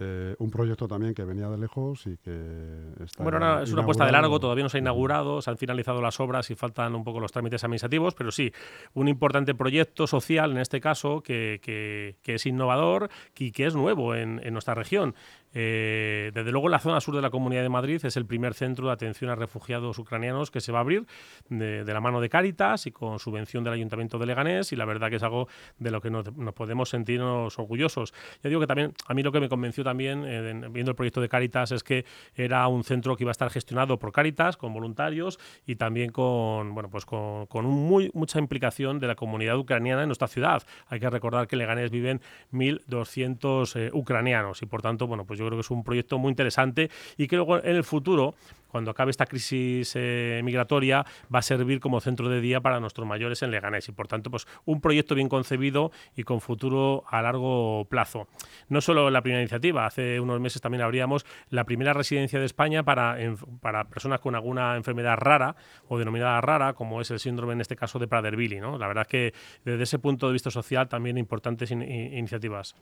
Eh, 0.00 0.36
un 0.38 0.48
proyecto 0.48 0.86
también 0.86 1.12
que 1.12 1.24
venía 1.24 1.48
de 1.48 1.58
lejos 1.58 2.06
y 2.06 2.16
que 2.18 2.92
está. 3.04 3.24
Bueno, 3.24 3.60
es 3.60 3.72
una 3.72 3.82
apuesta 3.82 4.06
de 4.06 4.12
largo, 4.12 4.38
todavía 4.38 4.62
no 4.62 4.68
se 4.68 4.78
ha 4.78 4.80
inaugurado, 4.80 5.42
se 5.42 5.50
han 5.50 5.58
finalizado 5.58 6.00
las 6.00 6.20
obras 6.20 6.50
y 6.50 6.54
faltan 6.54 6.94
un 6.94 7.02
poco 7.02 7.18
los 7.18 7.32
trámites 7.32 7.64
administrativos, 7.64 8.14
pero 8.14 8.30
sí, 8.30 8.52
un 8.94 9.08
importante 9.08 9.56
proyecto 9.56 10.06
social 10.06 10.52
en 10.52 10.58
este 10.58 10.80
caso 10.80 11.20
que, 11.20 11.60
que, 11.60 12.34
es 12.34 12.46
innovador 12.46 13.08
y 13.36 13.50
que 13.50 13.66
es 13.66 13.74
nuevo 13.74 14.14
en, 14.14 14.40
en 14.44 14.52
nuestra 14.52 14.74
región. 14.74 15.16
Eh, 15.54 16.30
desde 16.34 16.52
luego, 16.52 16.68
la 16.68 16.78
zona 16.78 17.00
sur 17.00 17.14
de 17.14 17.22
la 17.22 17.30
Comunidad 17.30 17.62
de 17.62 17.68
Madrid 17.68 18.04
es 18.04 18.16
el 18.16 18.26
primer 18.26 18.54
centro 18.54 18.88
de 18.88 18.92
atención 18.92 19.30
a 19.30 19.34
refugiados 19.34 19.98
ucranianos 19.98 20.50
que 20.50 20.60
se 20.60 20.72
va 20.72 20.78
a 20.78 20.80
abrir 20.82 21.06
de, 21.48 21.84
la 21.84 22.00
mano 22.00 22.20
de 22.20 22.28
Cáritas 22.28 22.86
y 22.86 22.92
con 22.92 23.18
subvención 23.18 23.64
del 23.64 23.72
Ayuntamiento 23.72 24.18
de 24.18 24.26
Leganés 24.26 24.72
y 24.72 24.76
la 24.76 24.84
verdad 24.84 25.08
que 25.08 25.16
es 25.16 25.22
algo 25.22 25.48
de 25.78 25.90
lo 25.90 26.00
que 26.00 26.10
nos, 26.10 26.28
podemos 26.54 26.90
sentirnos 26.90 27.58
orgullosos. 27.58 28.12
Ya 28.42 28.50
digo 28.50 28.60
que 28.60 28.66
también, 28.66 28.92
a 29.06 29.14
mí 29.14 29.22
lo 29.22 29.32
que 29.32 29.40
me 29.40 29.48
convenció 29.48 29.84
también, 29.88 30.22
eh, 30.26 30.68
viendo 30.70 30.90
el 30.90 30.94
proyecto 30.94 31.22
de 31.22 31.30
Cáritas, 31.30 31.72
es 31.72 31.82
que 31.82 32.04
era 32.34 32.68
un 32.68 32.84
centro 32.84 33.16
que 33.16 33.24
iba 33.24 33.30
a 33.30 33.32
estar 33.32 33.48
gestionado 33.48 33.98
por 33.98 34.12
Cáritas, 34.12 34.58
con 34.58 34.74
voluntarios 34.74 35.38
y 35.66 35.76
también 35.76 36.12
con, 36.12 36.74
bueno, 36.74 36.90
pues 36.90 37.06
con, 37.06 37.64
muy, 37.64 38.10
mucha 38.12 38.38
implicación 38.38 38.98
de 38.98 39.06
la 39.06 39.14
comunidad 39.14 39.56
ucraniana 39.56 40.02
en 40.02 40.08
nuestra 40.08 40.28
ciudad. 40.28 40.62
Hay 40.88 41.00
que 41.00 41.08
recordar 41.08 41.46
que 41.46 41.54
en 41.54 41.60
Leganés 41.60 41.90
viven 41.90 42.20
1.200 42.52 43.76
eh, 43.76 43.90
ucranianos 43.94 44.60
y 44.60 44.66
por 44.66 44.82
tanto, 44.82 45.06
bueno, 45.06 45.24
pues 45.24 45.38
yo 45.38 45.46
creo 45.46 45.56
que 45.56 45.62
es 45.62 45.70
un 45.70 45.82
proyecto 45.82 46.18
muy 46.18 46.28
interesante 46.28 46.90
y 47.16 47.26
que 47.26 47.36
luego 47.36 47.56
en 47.56 47.76
el 47.76 47.84
futuro 47.84 48.34
cuando 48.68 48.90
acabe 48.90 49.10
esta 49.10 49.26
crisis 49.26 49.92
eh, 49.96 50.40
migratoria, 50.44 51.04
va 51.34 51.40
a 51.40 51.42
servir 51.42 51.80
como 51.80 52.00
centro 52.00 52.28
de 52.28 52.40
día 52.40 52.60
para 52.60 52.80
nuestros 52.80 53.06
mayores 53.06 53.42
en 53.42 53.50
Leganés. 53.50 53.88
Y 53.88 53.92
por 53.92 54.08
tanto, 54.08 54.30
pues 54.30 54.46
un 54.64 54.80
proyecto 54.80 55.14
bien 55.14 55.28
concebido 55.28 55.90
y 56.16 56.22
con 56.22 56.40
futuro 56.40 57.04
a 57.08 57.22
largo 57.22 57.86
plazo. 57.88 58.28
No 58.68 58.80
solo 58.80 59.10
la 59.10 59.22
primera 59.22 59.42
iniciativa, 59.42 59.86
hace 59.86 60.20
unos 60.20 60.40
meses 60.40 60.60
también 60.60 60.82
abríamos 60.82 61.26
la 61.50 61.64
primera 61.64 61.92
residencia 61.92 62.38
de 62.38 62.46
España 62.46 62.82
para, 62.82 63.16
para 63.60 63.88
personas 63.88 64.20
con 64.20 64.34
alguna 64.34 64.76
enfermedad 64.76 65.16
rara 65.16 65.56
o 65.88 65.98
denominada 65.98 66.40
rara, 66.40 66.74
como 66.74 67.00
es 67.00 67.10
el 67.10 67.18
síndrome 67.18 67.54
en 67.54 67.60
este 67.60 67.76
caso 67.76 67.98
de 67.98 68.08
Prader-Willi. 68.08 68.60
¿no? 68.60 68.78
La 68.78 68.86
verdad 68.86 69.02
es 69.02 69.08
que 69.08 69.34
desde 69.64 69.82
ese 69.82 69.98
punto 69.98 70.26
de 70.26 70.32
vista 70.32 70.50
social 70.50 70.88
también 70.88 71.18
importantes 71.18 71.70
iniciativas. 71.70 72.74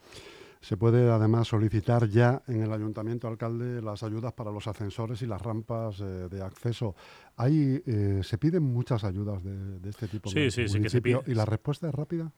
Se 0.61 0.77
puede 0.77 1.11
además 1.11 1.49
solicitar 1.49 2.09
ya 2.09 2.43
en 2.47 2.63
el 2.63 2.73
ayuntamiento 2.73 3.29
alcalde 3.29 3.81
las 3.83 4.03
ayudas 4.03 4.33
para 4.33 4.51
los 4.51 4.67
ascensores 4.67 5.23
y 5.23 5.27
las 5.27 5.41
rampas 5.41 6.01
eh, 6.01 6.29
de 6.31 6.43
acceso. 6.43 6.95
Ahí 7.37 7.83
eh, 7.87 8.21
se 8.23 8.39
piden 8.39 8.63
muchas 8.63 9.05
ayudas 9.05 9.43
de, 9.43 9.89
este 9.89 10.09
tipo. 10.09 10.31
Sí, 10.31 10.51
sí, 10.51 10.69
sí 10.69 10.81
que 10.81 10.91
se 10.91 11.01
pide. 11.01 11.21
¿Y 11.27 11.35
la 11.35 11.45
respuesta 11.45 11.89
es 11.89 11.95
rápida? 11.95 12.33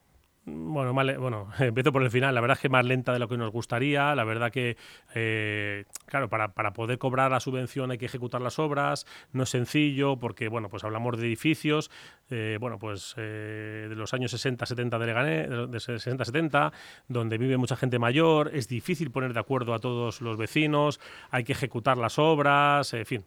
Bueno, 0.49 0.93
bueno, 0.93 1.49
empiezo 1.59 1.93
por 1.93 2.03
el 2.03 2.11
final. 2.11 2.35
La 2.35 2.41
verdad 2.41 2.57
es 2.57 2.63
que 2.63 2.69
más 2.69 2.85
lenta 2.85 3.13
de 3.13 3.19
lo 3.19 3.29
que 3.29 3.37
nos 3.37 3.51
gustaría. 3.51 4.15
La 4.15 4.25
verdad 4.25 4.51
que, 4.51 4.77
eh, 5.15 5.85
claro, 6.07 6.29
para, 6.29 6.55
para, 6.55 6.73
poder 6.73 6.99
cobrar 6.99 7.31
la 7.31 7.41
subvención 7.41 7.91
hay 7.91 7.99
que 7.99 8.07
ejecutar 8.07 8.41
las 8.41 8.59
obras. 8.59 9.07
No 9.33 9.45
es 9.45 9.51
sencillo 9.51 10.19
porque, 10.19 10.49
bueno, 10.49 10.69
pues 10.69 10.85
hablamos 10.85 11.19
de 11.19 11.27
edificios, 11.27 11.91
eh, 12.31 12.59
bueno, 12.61 12.79
pues 12.79 13.15
eh, 13.17 13.87
de 13.89 13.95
los 13.95 14.15
años 14.15 14.31
60, 14.31 14.67
70 14.67 14.99
de 14.99 15.07
Leganés, 15.07 15.71
de 15.71 15.81
60, 15.81 16.25
70, 16.25 16.73
donde 17.09 17.39
vive 17.39 17.57
mucha 17.57 17.77
gente 17.77 17.99
mayor. 17.99 18.51
Es 18.55 18.69
difícil 18.69 19.11
poner 19.11 19.33
de 19.33 19.41
acuerdo 19.41 19.75
a 19.75 19.79
todos 19.79 20.21
los 20.21 20.37
vecinos. 20.37 21.01
Hay 21.31 21.45
que 21.45 21.53
ejecutar 21.53 21.99
las 21.99 22.19
obras. 22.19 22.93
En 22.95 23.07
fin, 23.07 23.25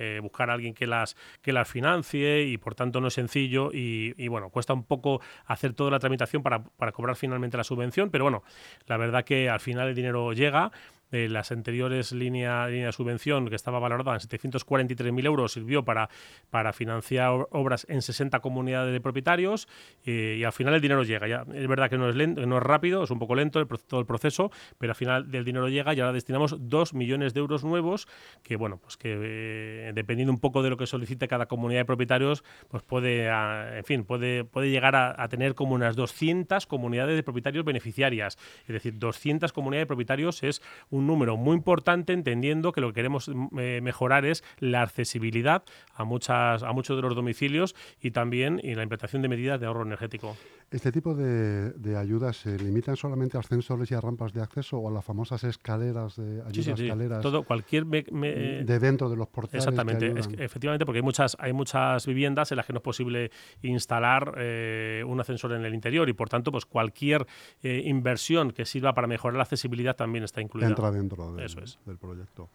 eh, 0.00 0.18
buscar 0.20 0.48
a 0.48 0.54
alguien 0.54 0.72
que 0.72 0.86
las, 0.86 1.14
que 1.42 1.52
las 1.52 1.68
financie 1.68 2.44
y 2.44 2.56
por 2.56 2.74
tanto 2.74 3.02
no 3.02 3.08
es 3.08 3.14
sencillo 3.14 3.70
y, 3.72 4.28
bueno, 4.28 4.48
cuesta 4.48 4.72
un 4.72 4.84
poco 4.84 5.20
hacer 5.44 5.74
toda 5.74 5.90
la 5.90 5.98
tramitación 5.98 6.42
para, 6.42 6.64
para 6.64 6.92
cobrar 6.92 7.16
finalmente 7.16 7.58
la 7.58 7.64
subvención, 7.64 8.08
pero 8.08 8.24
bueno, 8.24 8.42
la 8.86 8.96
verdad 8.96 9.24
que 9.24 9.50
al 9.50 9.60
final 9.60 9.88
el 9.88 9.94
dinero 9.94 10.32
llega 10.32 10.72
de 11.10 11.28
las 11.28 11.52
anteriores 11.52 12.12
líneas 12.12 12.70
línea 12.70 12.86
de 12.86 12.92
subvención, 12.92 13.48
que 13.48 13.56
estaba 13.56 13.78
valorada 13.78 14.12
en 14.12 14.20
743.000 14.20 15.26
euros, 15.26 15.52
sirvió 15.52 15.84
para, 15.84 16.08
para 16.50 16.72
financiar 16.72 17.46
obras 17.50 17.86
en 17.88 18.02
60 18.02 18.40
comunidades 18.40 18.92
de 18.92 19.00
propietarios 19.00 19.68
y 20.04 20.42
al 20.44 20.52
final 20.52 20.74
el 20.74 20.80
dinero 20.80 21.02
llega. 21.02 21.44
Es 21.52 21.68
verdad 21.68 21.90
que 21.90 21.98
no 21.98 22.08
es, 22.08 22.14
lento, 22.14 22.44
no 22.46 22.58
es 22.58 22.62
rápido, 22.62 23.04
es 23.04 23.10
un 23.10 23.18
poco 23.18 23.34
lento 23.34 23.60
el, 23.60 23.66
todo 23.66 24.00
el 24.00 24.06
proceso, 24.06 24.50
pero 24.78 24.92
al 24.92 24.96
final 24.96 25.30
del 25.30 25.44
dinero 25.44 25.68
llega 25.68 25.94
y 25.94 26.00
ahora 26.00 26.12
destinamos 26.12 26.56
2 26.58 26.94
millones 26.94 27.34
de 27.34 27.40
euros 27.40 27.64
nuevos 27.64 28.06
que, 28.42 28.56
bueno, 28.56 28.78
pues 28.78 28.96
que 28.96 29.16
eh, 29.20 29.92
dependiendo 29.94 30.32
un 30.32 30.40
poco 30.40 30.62
de 30.62 30.70
lo 30.70 30.76
que 30.76 30.86
solicite 30.86 31.28
cada 31.28 31.46
comunidad 31.46 31.80
de 31.80 31.84
propietarios, 31.84 32.44
pues 32.68 32.82
puede, 32.82 33.28
en 33.28 33.84
fin, 33.84 34.04
puede, 34.04 34.44
puede 34.44 34.70
llegar 34.70 34.96
a, 34.96 35.20
a 35.22 35.28
tener 35.28 35.54
como 35.54 35.74
unas 35.74 35.96
200 35.96 36.66
comunidades 36.66 37.16
de 37.16 37.22
propietarios 37.22 37.64
beneficiarias. 37.64 38.38
Es 38.66 38.72
decir, 38.72 38.98
200 38.98 39.52
comunidades 39.52 39.84
de 39.84 39.88
propietarios 39.88 40.42
es 40.42 40.62
un 40.90 40.99
un 41.00 41.06
número 41.06 41.36
muy 41.36 41.56
importante, 41.56 42.12
entendiendo 42.12 42.72
que 42.72 42.80
lo 42.80 42.88
que 42.88 42.94
queremos 42.94 43.28
mm, 43.28 43.58
eh, 43.58 43.80
mejorar 43.82 44.24
es 44.24 44.44
la 44.58 44.82
accesibilidad 44.82 45.64
a, 45.94 46.04
muchas, 46.04 46.62
a 46.62 46.72
muchos 46.72 46.96
de 46.96 47.02
los 47.02 47.14
domicilios 47.14 47.74
y 48.00 48.12
también 48.12 48.60
y 48.62 48.74
la 48.74 48.82
implantación 48.82 49.22
de 49.22 49.28
medidas 49.28 49.60
de 49.60 49.66
ahorro 49.66 49.82
energético. 49.82 50.36
¿Este 50.70 50.92
tipo 50.92 51.14
de, 51.14 51.96
ayudas 51.96 52.36
se 52.36 52.56
limitan 52.56 52.96
solamente 52.96 53.36
a 53.36 53.40
ascensores 53.40 53.90
y 53.90 53.94
a 53.94 54.00
rampas 54.00 54.32
de 54.32 54.40
acceso 54.40 54.78
o 54.78 54.88
a 54.88 54.92
las 54.92 55.04
famosas 55.04 55.42
escaleras 55.42 56.14
de 56.16 56.42
ayudas 56.42 56.78
escaleras? 56.78 57.20
Todo, 57.20 57.42
cualquier 57.42 57.86
de 57.86 58.78
dentro 58.78 59.10
de 59.10 59.16
los 59.16 59.26
portales. 59.28 59.66
Exactamente, 59.66 60.14
efectivamente, 60.38 60.86
porque 60.86 60.98
hay 60.98 61.02
muchas, 61.02 61.36
hay 61.40 61.52
muchas 61.52 62.06
viviendas 62.06 62.52
en 62.52 62.56
las 62.56 62.66
que 62.66 62.72
no 62.72 62.78
es 62.78 62.84
posible 62.84 63.32
instalar 63.62 64.34
eh, 64.38 65.02
un 65.04 65.20
ascensor 65.20 65.52
en 65.52 65.64
el 65.64 65.74
interior 65.74 66.08
y 66.08 66.12
por 66.12 66.28
tanto, 66.28 66.52
pues 66.52 66.66
cualquier 66.66 67.26
eh, 67.62 67.82
inversión 67.86 68.52
que 68.52 68.64
sirva 68.64 68.94
para 68.94 69.08
mejorar 69.08 69.36
la 69.36 69.42
accesibilidad 69.42 69.96
también 69.96 70.22
está 70.22 70.40
incluida 70.40 70.68
dentro 70.92 71.34
del, 71.34 71.98
proyecto. 71.98 72.50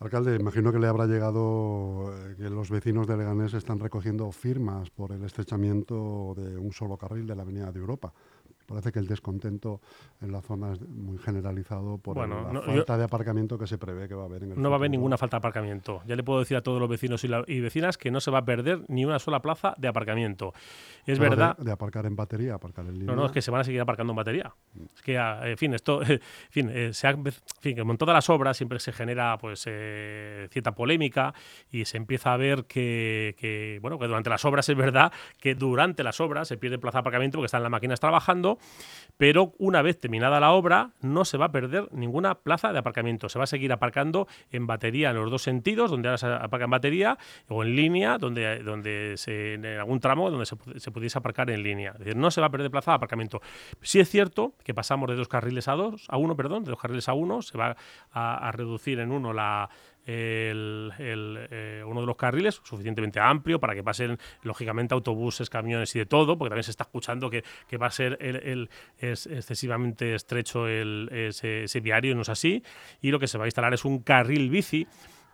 Alcalde, 0.00 0.36
imagino 0.36 0.72
que 0.72 0.78
le 0.78 0.86
habrá 0.86 1.06
llegado 1.06 2.14
eh, 2.14 2.36
que 2.36 2.48
los 2.50 2.70
vecinos 2.70 3.06
de 3.06 3.16
Leganés 3.16 3.54
están 3.54 3.80
recogiendo 3.80 4.30
firmas 4.30 4.90
por 4.90 5.10
el 5.12 5.24
estrechamiento 5.24 6.34
de 6.36 6.56
un 6.56 6.72
solo 6.72 6.96
carril 6.96 7.26
de 7.26 7.34
la 7.34 7.42
Avenida 7.42 7.72
de 7.72 7.80
Europa. 7.80 8.12
Parece 8.68 8.92
que 8.92 8.98
el 8.98 9.06
descontento 9.06 9.80
en 10.20 10.30
la 10.30 10.42
zona 10.42 10.74
es 10.74 10.80
muy 10.86 11.16
generalizado 11.16 11.96
por 11.96 12.18
la 12.18 12.60
falta 12.60 12.98
de 12.98 13.04
aparcamiento 13.04 13.56
que 13.56 13.66
se 13.66 13.78
prevé 13.78 14.06
que 14.08 14.14
va 14.14 14.24
a 14.24 14.26
haber 14.26 14.42
en 14.42 14.52
el 14.52 14.60
No 14.60 14.68
va 14.68 14.76
a 14.76 14.78
haber 14.78 14.90
ninguna 14.90 15.16
falta 15.16 15.36
de 15.36 15.38
aparcamiento. 15.38 16.02
Ya 16.06 16.16
le 16.16 16.22
puedo 16.22 16.40
decir 16.40 16.54
a 16.54 16.60
todos 16.60 16.78
los 16.78 16.86
vecinos 16.86 17.24
y, 17.24 17.60
vecinas 17.60 17.96
que 17.96 18.10
no 18.10 18.20
se 18.20 18.30
va 18.30 18.40
a 18.40 18.44
perder 18.44 18.82
ni 18.88 19.06
una 19.06 19.18
sola 19.20 19.40
plaza 19.40 19.74
de 19.78 19.88
aparcamiento. 19.88 20.52
Es 21.06 21.18
verdad. 21.18 21.56
De, 21.56 21.72
aparcar 21.72 22.04
en 22.04 22.14
batería, 22.14 22.56
aparcar 22.56 22.84
en 22.84 22.98
línea. 22.98 23.06
No, 23.06 23.16
no, 23.16 23.24
es 23.24 23.32
que 23.32 23.40
se 23.40 23.50
van 23.50 23.62
a 23.62 23.64
seguir 23.64 23.80
aparcando 23.80 24.12
en 24.12 24.16
batería. 24.16 24.54
Es 24.94 25.00
que, 25.00 25.16
ah, 25.16 25.48
en 25.48 25.56
fin, 25.56 25.72
esto, 25.72 26.02
en 26.06 26.20
fin, 26.50 26.68
eh, 26.70 26.92
se 26.92 27.08
en 27.08 27.24
fin, 27.60 27.78
como 27.78 27.92
en 27.92 27.98
todas 27.98 28.12
las 28.12 28.28
obras 28.28 28.54
siempre 28.58 28.80
se 28.80 28.92
genera 28.92 29.38
pues 29.38 29.64
eh, 29.66 30.46
cierta 30.50 30.72
polémica 30.72 31.32
y 31.70 31.86
se 31.86 31.96
empieza 31.96 32.34
a 32.34 32.36
ver 32.36 32.66
que, 32.66 33.34
que, 33.38 33.78
bueno, 33.80 33.98
que 33.98 34.06
durante 34.06 34.28
las 34.28 34.44
obras 34.44 34.68
es 34.68 34.76
verdad 34.76 35.10
que 35.38 35.54
durante 35.54 36.04
las 36.04 36.20
obras 36.20 36.48
se 36.48 36.58
pierde 36.58 36.78
plaza 36.78 36.98
de 36.98 37.00
aparcamiento 37.00 37.38
porque 37.38 37.46
están 37.46 37.62
las 37.62 37.72
máquinas 37.72 37.98
trabajando 37.98 38.57
pero 39.18 39.52
una 39.58 39.82
vez 39.82 39.98
terminada 39.98 40.40
la 40.40 40.52
obra 40.52 40.92
no 41.02 41.24
se 41.24 41.36
va 41.36 41.46
a 41.46 41.52
perder 41.52 41.88
ninguna 41.92 42.36
plaza 42.36 42.72
de 42.72 42.78
aparcamiento. 42.78 43.28
Se 43.28 43.38
va 43.38 43.44
a 43.44 43.48
seguir 43.48 43.72
aparcando 43.72 44.28
en 44.50 44.66
batería 44.66 45.10
en 45.10 45.16
los 45.16 45.30
dos 45.30 45.42
sentidos, 45.42 45.90
donde 45.90 46.08
ahora 46.08 46.18
se 46.18 46.26
aparca 46.26 46.64
en 46.64 46.70
batería, 46.70 47.18
o 47.48 47.64
en 47.64 47.74
línea, 47.74 48.16
donde, 48.16 48.62
donde 48.62 49.16
en 49.26 49.66
algún 49.66 50.00
tramo 50.00 50.30
donde 50.30 50.46
se, 50.46 50.90
pudiese 50.90 51.18
aparcar 51.18 51.50
en 51.50 51.62
línea. 51.62 51.90
Es 51.92 51.98
decir, 51.98 52.16
no 52.16 52.30
se 52.30 52.40
va 52.40 52.46
a 52.46 52.50
perder 52.50 52.70
plaza 52.70 52.92
de 52.92 52.96
aparcamiento. 52.96 53.42
Sí 53.82 53.98
es 53.98 54.08
cierto 54.08 54.54
que 54.62 54.72
pasamos 54.72 55.10
de 55.10 55.16
dos 55.16 55.28
carriles 55.28 55.66
a 55.66 55.72
dos, 55.72 56.06
a 56.08 56.16
uno, 56.16 56.36
perdón, 56.36 56.62
de 56.62 56.70
dos 56.70 56.80
carriles 56.80 57.08
a 57.08 57.12
uno, 57.12 57.42
se 57.42 57.58
va 57.58 57.76
a 58.12 58.52
reducir 58.52 59.00
en 59.00 59.10
uno 59.10 59.32
la, 59.32 59.68
el, 60.08 60.92
eh, 60.98 61.82
uno 61.86 62.00
de 62.00 62.06
los 62.06 62.16
carriles 62.16 62.60
suficientemente 62.64 63.20
amplio 63.20 63.60
para 63.60 63.74
que 63.74 63.82
pasen, 63.82 64.18
lógicamente, 64.42 64.94
autobuses, 64.94 65.50
camiones 65.50 65.94
y 65.94 65.98
de 65.98 66.06
todo, 66.06 66.38
porque 66.38 66.50
también 66.50 66.64
se 66.64 66.70
está 66.70 66.84
escuchando 66.84 67.28
que, 67.28 67.44
va 67.76 67.86
a 67.86 67.90
ser 67.90 68.16
el, 68.20 68.70
es 68.98 69.26
excesivamente 69.26 70.14
estrecho 70.14 70.66
el, 70.66 71.10
ese, 71.12 71.64
ese 71.64 71.80
viario, 71.80 72.14
no 72.14 72.22
es 72.22 72.30
así, 72.30 72.62
y 73.02 73.10
lo 73.10 73.18
que 73.18 73.26
se 73.26 73.36
va 73.36 73.44
a 73.44 73.48
instalar 73.48 73.74
es 73.74 73.84
un 73.84 74.00
carril 74.00 74.48
bici 74.48 74.86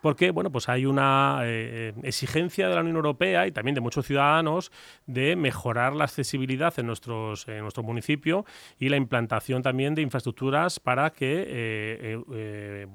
porque 0.05 0.29
bueno, 0.29 0.51
pues 0.51 0.69
hay 0.69 0.85
una 0.85 1.39
eh, 1.45 1.91
exigencia 2.03 2.69
de 2.69 2.75
la 2.75 2.81
Unión 2.81 2.97
Europea 2.97 3.47
y 3.47 3.51
también 3.51 3.73
de 3.73 3.81
muchos 3.81 4.05
ciudadanos 4.05 4.71
de 5.07 5.35
mejorar 5.35 5.95
la 5.95 6.03
accesibilidad 6.03 6.71
en, 6.77 6.85
nuestros, 6.85 7.47
en 7.47 7.61
nuestro 7.61 7.81
municipio 7.81 8.45
y 8.77 8.89
la 8.89 8.97
implantación 8.97 9.63
también 9.63 9.95
de 9.95 10.03
infraestructuras 10.03 10.79
para 10.79 11.09
que 11.09 11.45
eh, 11.47 12.23
eh, 12.35 12.87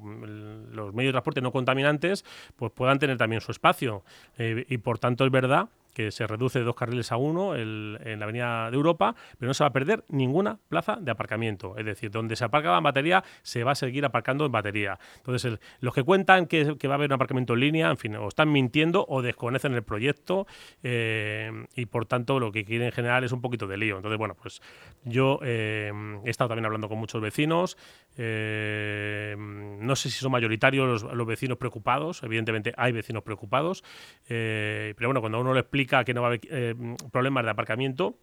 los 0.71 0.95
medios 0.95 1.09
de 1.09 1.14
transporte 1.14 1.40
no 1.40 1.50
contaminantes 1.50 2.25
pues 2.55 2.71
puedan 2.71 3.00
tener 3.00 3.19
también 3.19 3.40
su 3.40 3.50
espacio. 3.50 4.05
y 4.38 4.79
por 4.79 5.00
tanto 5.00 5.25
es 5.25 5.33
verdad 5.33 5.69
que 5.93 6.11
se 6.11 6.27
reduce 6.27 6.59
de 6.59 6.65
dos 6.65 6.75
carriles 6.75 7.13
a 7.13 7.17
uno 7.17 7.55
en 7.57 8.19
la 8.19 8.25
Avenida 8.25 8.71
de 8.71 8.77
Europa, 8.77 9.15
pero 9.39 9.49
no 9.49 9.55
se 9.55 9.65
va 9.65 9.69
a 9.69 9.73
perder 9.73 10.05
ninguna 10.09 10.59
plaza 10.69 10.97
de 11.01 11.11
aparcamiento. 11.11 11.77
Es 11.77 11.85
decir, 11.85 12.11
donde 12.11 12.37
se 12.37 12.45
aparcaba 12.45 12.79
en 12.79 12.85
batería, 12.85 13.25
se 13.43 13.65
va 13.65 13.73
a 13.73 13.75
seguir 13.75 14.05
aparcando 14.05 14.47
en 14.47 14.53
batería. 14.53 14.99
Entonces, 15.17 15.59
los 15.81 15.95
que 15.95 16.03
cuentan 16.03 16.47
que, 16.47 16.65
va 16.65 16.95
a 16.95 16.97
haber 16.97 17.11
un 17.11 17.15
aparcamiento 17.15 17.55
en 17.55 17.61
línea, 17.61 17.91
en 17.91 17.97
fin, 17.97 18.17
o 18.17 18.29
están 18.29 18.51
mintiendo 18.51 19.05
o 19.09 19.23
desconocen 19.23 19.75
el 19.75 19.83
proyecto 19.83 20.47
eh, 20.83 21.51
y 21.75 21.87
por 21.87 22.07
tanto 22.07 22.41
lo 22.41 22.53
que 22.53 22.65
quieren 22.65 22.93
generar 22.93 23.25
es 23.25 23.33
un 23.33 23.41
poquito 23.41 23.67
de 23.67 23.77
lío. 23.77 23.97
Entonces, 23.97 24.19
bueno, 24.19 24.35
pues 24.41 24.61
yo 25.05 25.39
eh, 25.43 25.93
he 26.25 26.31
estado 26.31 26.49
también 26.49 26.67
hablando 26.67 26.89
con 26.89 26.99
muchos 26.99 27.21
vecinos. 27.21 27.77
Eh, 28.17 29.35
no 29.38 29.97
sé 29.97 30.11
si 30.11 30.19
son 30.19 30.33
mayoritarios 30.33 31.02
los, 31.02 31.26
vecinos 31.26 31.59
preocupados, 31.59 32.23
evidentemente 32.23 32.73
hay 32.76 32.93
vecinos 32.93 33.23
preocupados, 33.23 33.83
pero 34.26 35.09
bueno, 35.09 35.21
cuando 35.21 35.40
uno 35.40 35.55
le 35.55 35.61
explica 35.61 36.05
que 36.05 36.12
no 36.14 36.23
va 36.23 36.29
a 36.29 36.31
haber 36.31 36.40
eh, 36.50 36.75
problemas 37.11 37.45
de 37.45 37.50
aparcamiento 37.50 38.17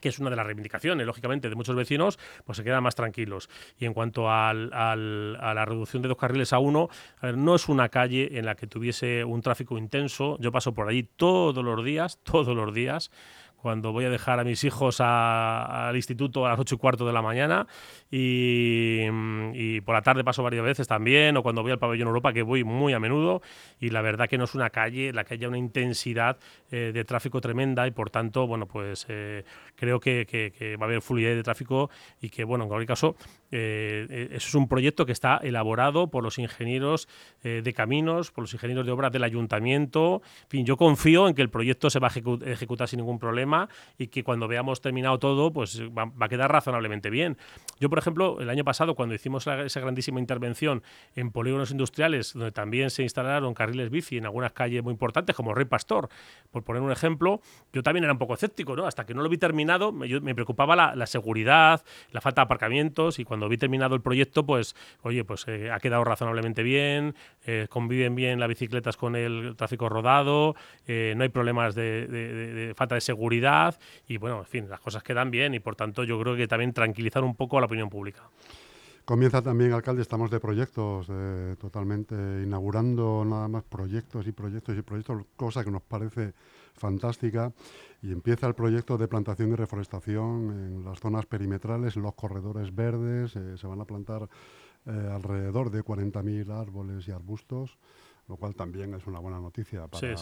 que 0.00 0.08
es 0.08 0.18
una 0.18 0.30
de 0.30 0.36
las 0.36 0.44
reivindicaciones, 0.44 1.06
lógicamente, 1.06 1.48
de 1.48 1.54
muchos 1.54 1.76
vecinos, 1.76 2.18
pues 2.44 2.58
se 2.58 2.64
quedan 2.64 2.82
más 2.82 2.96
tranquilos. 2.96 3.48
Y 3.78 3.84
en 3.84 3.94
cuanto 3.94 4.28
a 4.28 4.52
la 4.52 5.64
reducción 5.64 6.02
de 6.02 6.08
dos 6.08 6.18
carriles 6.18 6.52
a 6.52 6.58
uno, 6.58 6.88
no 7.22 7.54
es 7.54 7.68
una 7.68 7.88
calle 7.88 8.36
en 8.36 8.44
la 8.46 8.56
que 8.56 8.66
tuviese 8.66 9.22
un 9.22 9.42
tráfico 9.42 9.78
intenso. 9.78 10.36
Yo 10.40 10.50
paso 10.50 10.74
por 10.74 10.88
allí 10.88 11.04
todos 11.04 11.64
los 11.64 11.84
días, 11.84 12.18
todos 12.24 12.56
los 12.56 12.74
días 12.74 13.12
cuando 13.62 13.92
voy 13.92 14.04
a 14.04 14.10
dejar 14.10 14.40
a 14.40 14.44
mis 14.44 14.64
hijos 14.64 15.00
al 15.00 15.94
instituto 15.94 16.44
a 16.44 16.50
las 16.50 16.58
ocho 16.58 16.74
y 16.74 16.78
cuarto 16.78 17.06
de 17.06 17.12
la 17.12 17.22
mañana 17.22 17.68
y, 18.10 19.80
por 19.82 19.94
la 19.94 20.02
tarde 20.02 20.24
paso 20.24 20.42
varias 20.42 20.64
veces 20.64 20.88
también 20.88 21.36
o 21.36 21.42
cuando 21.44 21.62
voy 21.62 21.70
al 21.70 21.78
pabellón 21.78 22.08
Europa 22.08 22.32
que 22.32 22.42
voy 22.42 22.64
muy 22.64 22.92
a 22.92 22.98
menudo 22.98 23.40
y 23.78 23.90
la 23.90 24.02
verdad 24.02 24.28
que 24.28 24.36
no 24.36 24.44
es 24.44 24.54
una 24.56 24.70
calle 24.70 25.12
la 25.12 25.22
que 25.24 25.34
haya 25.34 25.46
una 25.46 25.58
intensidad 25.58 26.38
eh, 26.72 26.90
de 26.92 27.04
tráfico 27.04 27.40
tremenda 27.40 27.86
y 27.86 27.92
por 27.92 28.10
tanto 28.10 28.48
bueno 28.48 28.66
pues 28.66 29.06
eh, 29.08 29.44
creo 29.76 30.00
que, 30.00 30.76
va 30.80 30.86
a 30.86 30.88
haber 30.88 31.00
fluidez 31.00 31.36
de 31.36 31.44
tráfico 31.44 31.88
y 32.20 32.30
que 32.30 32.42
bueno 32.42 32.64
en 32.64 32.68
cualquier 32.68 32.88
caso 32.88 33.16
eh, 33.52 34.28
eso 34.32 34.48
es 34.48 34.54
un 34.54 34.66
proyecto 34.66 35.06
que 35.06 35.12
está 35.12 35.36
elaborado 35.36 36.08
por 36.08 36.24
los 36.24 36.38
ingenieros 36.38 37.06
de 37.42 37.72
caminos 37.72 38.30
por 38.32 38.42
los 38.42 38.54
ingenieros 38.54 38.86
de 38.86 38.92
obras 38.92 39.12
del 39.12 39.24
ayuntamiento. 39.24 40.22
En 40.44 40.48
fin 40.48 40.66
yo 40.66 40.76
confío 40.76 41.28
en 41.28 41.34
que 41.34 41.42
el 41.42 41.50
proyecto 41.50 41.90
se 41.90 41.98
va 41.98 42.08
a 42.08 42.50
ejecutar 42.50 42.88
sin 42.88 42.98
ningún 42.98 43.18
problema 43.18 43.51
y 43.98 44.08
que 44.08 44.24
cuando 44.24 44.48
veamos 44.48 44.80
terminado 44.80 45.18
todo, 45.18 45.52
pues 45.52 45.82
va, 45.82 46.10
a 46.18 46.28
quedar 46.28 46.50
razonablemente 46.50 47.10
bien. 47.10 47.36
Yo, 47.80 47.88
por 47.88 47.98
ejemplo, 47.98 48.40
el 48.40 48.50
año 48.50 48.64
pasado, 48.64 48.94
cuando 48.94 49.14
hicimos 49.14 49.46
esa 49.46 49.80
grandísima 49.80 50.20
intervención 50.20 50.82
en 51.14 51.30
polígonos 51.30 51.70
industriales, 51.70 52.32
donde 52.32 52.52
también 52.52 52.90
se 52.90 53.02
instalaron 53.02 53.54
carriles 53.54 53.90
bici 53.90 54.18
en 54.18 54.24
algunas 54.24 54.52
calles 54.52 54.82
muy 54.82 54.92
importantes, 54.92 55.34
como 55.36 55.54
Rey 55.54 55.66
Pastor, 55.66 56.08
por 56.50 56.62
poner 56.62 56.82
un 56.82 56.92
ejemplo, 56.92 57.40
yo 57.72 57.82
también 57.82 58.04
era 58.04 58.12
un 58.12 58.18
poco 58.18 58.34
escéptico, 58.34 58.76
¿no? 58.76 58.86
Hasta 58.86 59.04
que 59.04 59.14
no 59.14 59.22
lo 59.22 59.28
vi 59.28 59.38
terminado, 59.38 59.92
me, 59.92 60.20
me 60.20 60.34
preocupaba 60.34 60.76
la, 60.76 61.06
seguridad, 61.06 61.82
la 62.12 62.20
falta 62.20 62.42
de 62.42 62.44
aparcamientos, 62.44 63.18
y 63.18 63.24
cuando 63.24 63.48
vi 63.48 63.58
terminado 63.58 63.94
el 63.94 64.00
proyecto, 64.00 64.44
pues, 64.46 64.74
oye, 65.02 65.24
pues 65.24 65.46
eh, 65.48 65.70
ha 65.70 65.80
quedado 65.80 66.04
razonablemente 66.04 66.62
bien, 66.62 67.14
eh, 67.46 67.66
conviven 67.68 68.14
bien 68.14 68.40
las 68.40 68.48
bicicletas 68.48 68.96
con 68.96 69.16
el 69.16 69.54
tráfico 69.56 69.88
rodado, 69.88 70.54
eh, 70.86 71.14
no 71.16 71.24
hay 71.24 71.28
problemas 71.28 71.74
de 71.74 72.72
falta 72.76 72.94
de 72.94 73.00
seguridad 73.00 73.41
seguridad 73.42 73.78
y, 74.06 74.16
bueno, 74.18 74.38
en 74.38 74.46
fin, 74.46 74.68
las 74.68 74.80
cosas 74.80 75.02
quedan 75.02 75.30
bien 75.30 75.54
y, 75.54 75.60
por 75.60 75.76
tanto, 75.76 76.04
yo 76.04 76.18
creo 76.20 76.36
que 76.36 76.46
también 76.46 76.72
tranquilizar 76.72 77.24
un 77.24 77.34
poco 77.34 77.58
a 77.58 77.60
la 77.60 77.66
opinión 77.66 77.88
pública. 77.88 78.22
Comienza 79.04 79.42
también, 79.42 79.72
alcalde, 79.72 80.02
estamos 80.02 80.30
de 80.30 80.38
proyectos, 80.38 81.08
eh, 81.10 81.56
totalmente 81.60 82.14
inaugurando 82.14 83.24
nada 83.24 83.48
más 83.48 83.64
proyectos 83.64 84.28
y 84.28 84.32
proyectos 84.32 84.78
y 84.78 84.82
proyectos, 84.82 85.24
cosa 85.34 85.64
que 85.64 85.72
nos 85.72 85.82
parece 85.82 86.34
fantástica. 86.74 87.52
Y 88.00 88.12
empieza 88.12 88.46
el 88.46 88.54
proyecto 88.54 88.96
de 88.96 89.08
plantación 89.08 89.50
y 89.50 89.56
reforestación 89.56 90.50
en 90.50 90.84
las 90.84 91.00
zonas 91.00 91.26
perimetrales, 91.26 91.96
en 91.96 92.02
los 92.02 92.14
corredores 92.14 92.72
verdes. 92.72 93.34
Eh, 93.34 93.56
se 93.56 93.66
van 93.66 93.80
a 93.80 93.84
plantar 93.84 94.28
eh, 94.86 95.10
alrededor 95.12 95.70
de 95.70 95.82
40.000 95.82 96.50
árboles 96.50 97.06
y 97.08 97.10
arbustos, 97.10 97.78
lo 98.28 98.36
cual 98.36 98.54
también 98.54 98.94
es 98.94 99.04
una 99.08 99.18
buena 99.18 99.40
noticia 99.40 99.88
para 99.88 100.14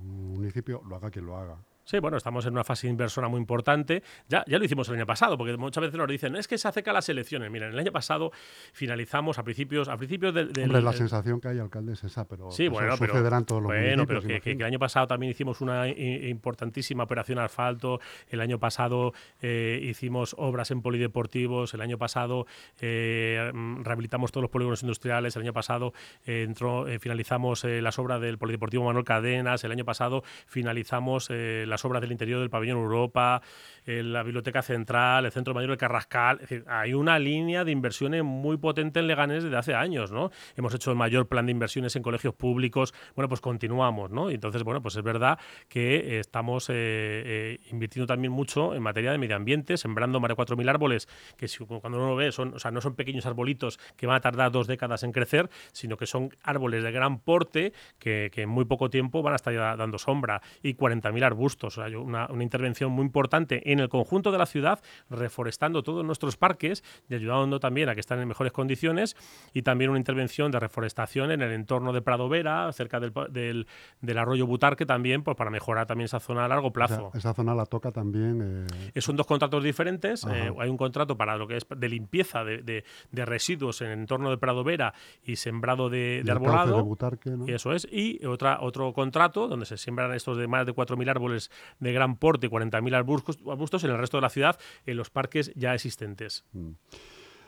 un 0.00 0.32
municipio, 0.34 0.82
lo 0.86 0.96
haga 0.96 1.10
quien 1.10 1.24
lo 1.24 1.36
haga. 1.38 1.56
Sí, 1.84 1.98
bueno, 1.98 2.16
estamos 2.16 2.46
en 2.46 2.52
una 2.52 2.64
fase 2.64 2.88
inversora 2.88 3.28
muy 3.28 3.38
importante. 3.38 4.02
Ya, 4.28 4.44
ya 4.46 4.58
lo 4.58 4.64
hicimos 4.64 4.88
el 4.88 4.96
año 4.96 5.06
pasado, 5.06 5.36
porque 5.36 5.56
muchas 5.56 5.82
veces 5.82 5.98
nos 5.98 6.08
dicen, 6.08 6.34
es 6.36 6.48
que 6.48 6.58
se 6.58 6.66
acercan 6.66 6.94
las 6.94 7.08
elecciones. 7.08 7.50
Miren, 7.50 7.72
el 7.72 7.78
año 7.78 7.92
pasado 7.92 8.32
finalizamos 8.72 9.38
a 9.38 9.44
principios, 9.44 9.88
a 9.88 9.96
principios 9.96 10.34
del... 10.34 10.52
Hombre, 10.64 10.82
la 10.82 10.92
sensación 10.92 11.40
que 11.40 11.48
hay, 11.48 11.58
alcalde, 11.58 11.92
es 11.92 12.04
esa, 12.04 12.26
pero 12.26 12.50
sí, 12.50 12.68
bueno, 12.68 12.94
pero, 12.98 13.12
todos 13.44 13.62
los 13.62 13.70
Bueno, 13.70 14.06
pero 14.06 14.22
que, 14.22 14.40
el 14.44 14.62
año 14.62 14.78
pasado 14.78 15.06
también 15.06 15.30
hicimos 15.30 15.60
una 15.60 15.88
importantísima 15.88 17.04
operación 17.04 17.38
asfalto, 17.38 18.00
el 18.28 18.40
año 18.40 18.58
pasado 18.58 19.12
eh, 19.42 19.80
hicimos 19.82 20.34
obras 20.38 20.70
en 20.70 20.82
polideportivos, 20.82 21.74
el 21.74 21.80
año 21.80 21.98
pasado 21.98 22.46
eh, 22.80 23.50
rehabilitamos 23.82 24.32
todos 24.32 24.42
los 24.42 24.50
polígonos 24.50 24.82
industriales, 24.82 25.36
el 25.36 25.42
año 25.42 25.52
pasado 25.52 25.92
eh, 26.26 26.44
entró, 26.46 26.86
finalizamos 26.98 27.64
las 27.64 27.98
obras 27.98 28.20
del 28.20 28.38
polideportivo 28.38 28.84
Manuel 28.84 29.04
Cadenas, 29.04 29.64
el 29.64 29.72
año 29.72 29.84
pasado 29.84 30.22
finalizamos 30.46 31.30
la 31.30 31.73
las 31.74 31.84
obras 31.84 32.00
del 32.00 32.12
interior 32.12 32.40
del 32.40 32.50
pabellón 32.50 32.78
Europa, 32.78 33.42
la 33.86 34.22
Biblioteca 34.22 34.62
Central, 34.62 35.26
el 35.26 35.32
Centro 35.32 35.52
Mayor 35.54 35.72
de 35.72 35.76
Carrascal. 35.76 36.36
Es 36.36 36.48
decir, 36.48 36.64
hay 36.68 36.94
una 36.94 37.18
línea 37.18 37.64
de 37.64 37.72
inversiones 37.72 38.22
muy 38.24 38.56
potente 38.56 39.00
en 39.00 39.06
Leganés 39.06 39.42
desde 39.42 39.56
hace 39.56 39.74
años, 39.74 40.10
¿no? 40.10 40.30
Hemos 40.56 40.74
hecho 40.74 40.90
el 40.90 40.96
mayor 40.96 41.28
plan 41.28 41.46
de 41.46 41.52
inversiones 41.52 41.94
en 41.96 42.02
colegios 42.02 42.34
públicos. 42.34 42.94
Bueno, 43.14 43.28
pues 43.28 43.40
continuamos, 43.40 44.10
¿no? 44.10 44.30
Y 44.30 44.34
entonces, 44.34 44.62
bueno, 44.62 44.80
pues 44.80 44.96
es 44.96 45.02
verdad 45.02 45.38
que 45.68 46.18
estamos 46.18 46.70
eh, 46.70 46.74
eh, 46.74 47.60
invirtiendo 47.70 48.06
también 48.06 48.32
mucho 48.32 48.74
en 48.74 48.82
materia 48.82 49.12
de 49.12 49.18
medio 49.18 49.36
ambiente, 49.36 49.76
sembrando 49.76 50.20
más 50.20 50.28
de 50.28 50.36
4.000 50.36 50.70
árboles, 50.70 51.08
que 51.36 51.48
cuando 51.66 51.98
uno 51.98 52.08
lo 52.08 52.16
ve, 52.16 52.32
son, 52.32 52.54
o 52.54 52.58
sea, 52.58 52.70
no 52.70 52.80
son 52.80 52.94
pequeños 52.94 53.26
arbolitos 53.26 53.78
que 53.96 54.06
van 54.06 54.16
a 54.16 54.20
tardar 54.20 54.52
dos 54.52 54.66
décadas 54.66 55.02
en 55.02 55.12
crecer, 55.12 55.50
sino 55.72 55.96
que 55.96 56.06
son 56.06 56.30
árboles 56.42 56.82
de 56.84 56.92
gran 56.92 57.18
porte 57.18 57.72
que, 57.98 58.30
que 58.32 58.42
en 58.42 58.48
muy 58.48 58.64
poco 58.64 58.90
tiempo 58.90 59.22
van 59.22 59.32
a 59.32 59.36
estar 59.36 59.54
dando 59.76 59.98
sombra 59.98 60.42
y 60.62 60.74
40.000 60.74 61.24
arbustos 61.24 61.63
una, 61.96 62.26
una, 62.30 62.42
intervención 62.42 62.92
muy 62.92 63.04
importante 63.04 63.72
en 63.72 63.80
el 63.80 63.88
conjunto 63.88 64.32
de 64.32 64.38
la 64.38 64.46
ciudad, 64.46 64.80
reforestando 65.10 65.82
todos 65.82 66.04
nuestros 66.04 66.36
parques 66.36 66.84
y 67.08 67.14
ayudando 67.14 67.60
también 67.60 67.88
a 67.88 67.94
que 67.94 68.00
estén 68.00 68.20
en 68.20 68.28
mejores 68.28 68.52
condiciones, 68.52 69.16
y 69.52 69.62
también 69.62 69.90
una 69.90 69.98
intervención 69.98 70.50
de 70.50 70.60
reforestación 70.60 71.30
en 71.30 71.42
el 71.42 71.52
entorno 71.52 71.92
de 71.92 72.02
Prado 72.02 72.28
Vera, 72.28 72.72
cerca 72.72 73.00
del, 73.00 73.12
del, 73.30 73.66
del 74.00 74.18
arroyo 74.18 74.46
Butarque 74.46 74.86
también, 74.86 75.22
pues 75.22 75.36
para 75.36 75.50
mejorar 75.50 75.86
también 75.86 76.06
esa 76.06 76.20
zona 76.20 76.44
a 76.44 76.48
largo 76.48 76.72
plazo. 76.72 77.10
esa 77.14 77.34
zona 77.34 77.54
la 77.54 77.66
toca 77.66 77.90
también. 77.92 78.66
Eh... 78.94 79.00
Son 79.00 79.16
dos 79.16 79.26
contratos 79.26 79.62
diferentes. 79.62 80.24
Eh, 80.24 80.52
hay 80.58 80.68
un 80.68 80.76
contrato 80.76 81.16
para 81.16 81.36
lo 81.36 81.46
que 81.46 81.56
es 81.56 81.66
de 81.68 81.88
limpieza 81.88 82.44
de, 82.44 82.62
de, 82.62 83.24
residuos 83.24 83.80
en 83.80 83.88
el 83.88 83.98
entorno 84.00 84.30
de 84.30 84.38
Prado 84.38 84.64
Vera 84.64 84.94
y 85.24 85.36
sembrado 85.36 85.88
de, 85.88 86.22
de 86.24 86.32
arbolado. 86.32 86.84
Butarque, 86.84 87.34
eso 87.48 87.72
es. 87.72 87.86
Y 87.90 88.24
otra, 88.26 88.58
otro 88.60 88.92
contrato 88.92 89.48
donde 89.48 89.66
se 89.66 89.76
siembran 89.76 90.12
estos 90.12 90.36
de 90.36 90.46
más 90.46 90.66
de 90.66 90.74
4.000 90.74 91.10
árboles 91.10 91.50
de 91.78 91.92
gran 91.92 92.16
porte, 92.16 92.50
40.000 92.50 92.94
arbustos, 92.94 93.38
arbustos 93.50 93.84
en 93.84 93.90
el 93.90 93.98
resto 93.98 94.16
de 94.16 94.22
la 94.22 94.30
ciudad, 94.30 94.58
en 94.86 94.96
los 94.96 95.10
parques 95.10 95.52
ya 95.54 95.74
existentes. 95.74 96.44
Mm. 96.52 96.72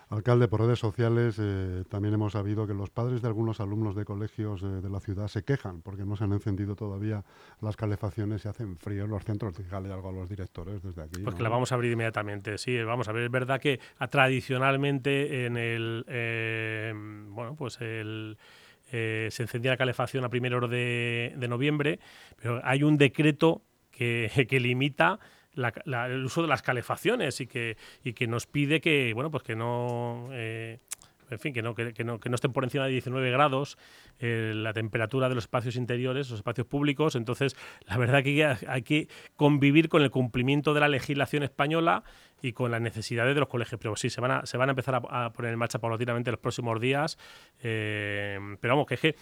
Alcalde, 0.08 0.46
por 0.46 0.60
redes 0.60 0.78
sociales 0.78 1.36
eh, 1.40 1.82
también 1.88 2.14
hemos 2.14 2.34
sabido 2.34 2.64
que 2.68 2.74
los 2.74 2.90
padres 2.90 3.22
de 3.22 3.28
algunos 3.28 3.58
alumnos 3.58 3.96
de 3.96 4.04
colegios 4.04 4.62
eh, 4.62 4.66
de 4.66 4.88
la 4.88 5.00
ciudad 5.00 5.26
se 5.26 5.42
quejan 5.42 5.82
porque 5.82 6.04
no 6.04 6.14
se 6.14 6.22
han 6.22 6.32
encendido 6.32 6.76
todavía 6.76 7.24
las 7.60 7.74
calefacciones 7.74 8.44
y 8.44 8.48
hacen 8.48 8.76
frío 8.76 9.04
en 9.04 9.10
los 9.10 9.24
centros. 9.24 9.56
Dígale 9.56 9.92
algo 9.92 10.10
a 10.10 10.12
los 10.12 10.28
directores 10.28 10.80
desde 10.80 11.02
aquí. 11.02 11.22
Pues 11.22 11.34
que 11.34 11.42
la 11.42 11.48
vamos 11.48 11.72
a 11.72 11.74
abrir 11.74 11.90
inmediatamente, 11.90 12.56
sí. 12.56 12.80
Vamos 12.84 13.08
a 13.08 13.12
ver, 13.12 13.24
es 13.24 13.30
verdad 13.32 13.60
que 13.60 13.80
tradicionalmente 14.08 15.46
en 15.46 15.56
el. 15.56 16.04
Eh, 16.06 16.92
bueno, 16.94 17.56
pues 17.56 17.80
el. 17.80 18.38
se 18.88 19.42
encendía 19.42 19.72
la 19.72 19.76
calefacción 19.76 20.24
a 20.24 20.28
primera 20.28 20.56
hora 20.56 20.68
de, 20.68 21.34
de 21.36 21.48
noviembre, 21.48 21.98
pero 22.40 22.60
hay 22.62 22.84
un 22.84 22.96
decreto 22.96 23.62
que, 24.48 24.60
limita 24.60 25.18
el 25.56 26.24
uso 26.24 26.42
de 26.42 26.48
las 26.48 26.62
calefacciones 26.62 27.40
y 27.40 27.46
que, 27.46 27.76
y 28.04 28.12
que 28.12 28.26
nos 28.26 28.46
pide 28.46 28.80
que, 28.80 29.12
bueno, 29.14 29.30
pues 29.30 29.42
que 29.42 29.56
no... 29.56 30.28
Eh, 30.32 30.78
en 31.28 31.40
fin, 31.40 31.52
que 31.52 31.62
no, 31.62 31.74
que, 31.74 32.04
no, 32.04 32.20
que 32.20 32.28
no 32.28 32.34
estén 32.36 32.52
por 32.52 32.62
encima 32.62 32.84
de 32.84 32.92
19 32.92 33.30
grados 33.32 33.78
eh, 34.20 34.52
la 34.54 34.72
temperatura 34.72 35.28
de 35.28 35.34
los 35.34 35.44
espacios 35.44 35.74
interiores, 35.74 36.30
los 36.30 36.38
espacios 36.38 36.68
públicos. 36.68 37.16
Entonces, 37.16 37.56
la 37.86 37.96
verdad 37.96 38.22
que 38.22 38.44
hay 38.44 38.82
que 38.82 39.08
convivir 39.34 39.88
con 39.88 40.02
el 40.02 40.10
cumplimiento 40.10 40.72
de 40.72 40.80
la 40.80 40.88
legislación 40.88 41.42
española 41.42 42.04
y 42.42 42.52
con 42.52 42.70
las 42.70 42.80
necesidades 42.80 43.34
de 43.34 43.40
los 43.40 43.48
colegios. 43.48 43.80
Pero 43.80 43.96
sí, 43.96 44.10
se 44.10 44.20
van 44.20 44.30
a, 44.30 44.46
se 44.46 44.56
van 44.56 44.68
a 44.68 44.72
empezar 44.72 45.00
a, 45.08 45.32
poner 45.32 45.52
en 45.52 45.58
marcha 45.58 45.78
paulatinamente 45.78 46.30
los 46.30 46.40
próximos 46.40 46.80
días. 46.80 47.18
Eh, 47.62 48.38
pero 48.60 48.74
vamos, 48.74 48.86
que 48.86 48.94
es 48.94 49.00
que 49.00 49.16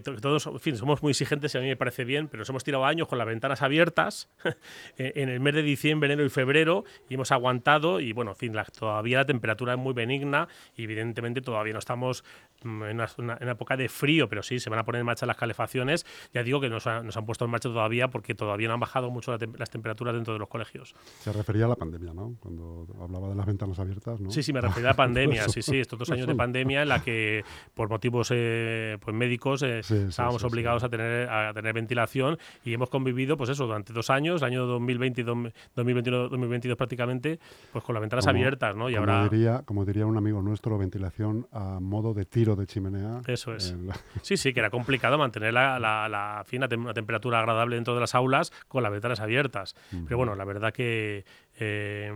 todos, 0.00 0.50
fin, 0.60 0.76
somos 0.76 1.02
muy 1.02 1.10
exigentes 1.10 1.54
y 1.54 1.58
a 1.58 1.60
mí 1.60 1.68
me 1.68 1.76
parece 1.76 2.04
bien, 2.04 2.28
pero 2.28 2.40
nos 2.40 2.48
hemos 2.48 2.64
tirado 2.64 2.84
años 2.84 3.06
con 3.08 3.18
las 3.18 3.26
ventanas 3.26 3.62
abiertas 3.62 4.28
en 4.98 5.28
el 5.28 5.40
mes 5.40 5.54
de 5.54 5.62
diciembre, 5.62 6.12
enero 6.12 6.26
y 6.26 6.30
febrero 6.30 6.84
y 7.08 7.14
hemos 7.14 7.32
aguantado 7.32 8.00
y 8.00 8.12
bueno, 8.12 8.32
en 8.32 8.36
fin, 8.36 8.54
todavía 8.76 9.18
la 9.18 9.26
temperatura 9.26 9.74
es 9.74 9.78
muy 9.78 9.92
benigna 9.92 10.48
y 10.74 10.84
evidentemente 10.84 11.40
todavía 11.40 11.72
no 11.72 11.78
estamos 11.78 12.24
en 12.64 13.00
una, 13.18 13.38
época 13.40 13.76
de 13.76 13.88
frío, 13.88 14.28
pero 14.28 14.42
sí, 14.42 14.58
se 14.58 14.70
van 14.70 14.78
a 14.78 14.84
poner 14.84 15.00
en 15.00 15.06
marcha 15.06 15.26
las 15.26 15.36
calefacciones. 15.36 16.06
Ya 16.32 16.42
digo 16.42 16.60
que 16.60 16.68
nos, 16.68 16.86
nos 16.86 17.16
han 17.16 17.26
puesto 17.26 17.44
en 17.44 17.50
marcha 17.50 17.68
todavía 17.68 18.08
porque 18.08 18.34
todavía 18.34 18.68
no 18.68 18.74
han 18.74 18.80
bajado 18.80 19.10
mucho 19.10 19.36
las 19.58 19.70
temperaturas 19.70 20.14
dentro 20.14 20.32
de 20.32 20.38
los 20.38 20.48
colegios. 20.48 20.94
Se 21.20 21.32
refería 21.32 21.66
a 21.66 21.68
la 21.68 21.76
pandemia, 21.76 22.12
¿no? 22.12 22.36
Cuando 22.40 22.86
hablaba 23.00 23.28
de 23.28 23.34
las 23.34 23.46
ventanas 23.46 23.78
abiertas, 23.78 24.20
¿no? 24.20 24.30
Sí, 24.30 24.42
sí, 24.42 24.52
me 24.52 24.60
refería 24.60 24.90
a 24.90 24.92
la 24.92 24.96
pandemia, 25.08 25.48
sí, 25.48 25.62
sí, 25.62 25.78
estos 25.78 25.98
dos 25.98 26.10
años 26.12 26.26
de 26.26 26.34
pandemia 26.34 26.82
en 26.82 26.88
la 26.88 27.02
que 27.02 27.44
por 27.74 27.88
motivos 27.88 28.30
eh, 28.32 28.98
pues 29.00 29.14
médicos 29.14 29.62
estábamos 29.62 30.44
obligados 30.44 30.84
a 30.84 30.88
tener 30.88 31.28
a 31.28 31.52
tener 31.54 31.72
ventilación 31.72 32.38
y 32.64 32.74
hemos 32.74 32.90
convivido, 32.90 33.36
pues 33.36 33.50
eso, 33.50 33.66
durante 33.66 33.92
dos 33.92 34.10
años, 34.10 34.42
el 34.42 34.48
año 34.48 34.66
2020 34.66 35.20
y 35.20 35.24
2021, 35.24 36.28
2022 36.28 36.76
prácticamente, 36.76 37.38
pues 37.72 37.84
con 37.84 37.94
las 37.94 38.00
ventanas 38.00 38.26
abiertas, 38.26 38.76
¿no? 38.76 38.90
Y 38.90 38.94
como 38.94 39.10
ahora 39.10 39.28
diría, 39.28 39.62
como 39.64 39.84
diría 39.84 40.06
un 40.06 40.16
amigo 40.16 40.42
nuestro, 40.42 40.78
ventilación 40.78 41.46
a 41.52 41.80
modo 41.80 42.14
de 42.14 42.24
tiro 42.24 42.47
de 42.56 42.66
chimenea. 42.66 43.20
Eso 43.26 43.54
es. 43.54 43.74
Sí, 44.22 44.36
sí, 44.36 44.52
que 44.52 44.60
era 44.60 44.70
complicado 44.70 45.18
mantener 45.18 45.52
la, 45.52 45.78
la, 45.78 46.42
fina 46.46 46.68
una 46.76 46.94
temperatura 46.94 47.40
agradable 47.40 47.76
dentro 47.76 47.94
de 47.94 48.00
las 48.00 48.14
aulas 48.14 48.52
con 48.68 48.82
las 48.82 48.92
ventanas 48.92 49.20
abiertas. 49.20 49.74
Pero 49.90 50.16
bueno, 50.16 50.34
la 50.34 50.44
verdad 50.44 50.72
que 50.72 51.24
eh, 51.58 52.12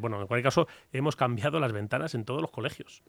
bueno, 0.00 0.20
en 0.20 0.26
cualquier 0.26 0.44
caso, 0.44 0.68
hemos 0.92 1.16
cambiado 1.16 1.58
las 1.60 1.72
ventanas 1.72 2.14
en 2.14 2.24
todos 2.24 2.40
los 2.40 2.50
colegios 2.50 3.02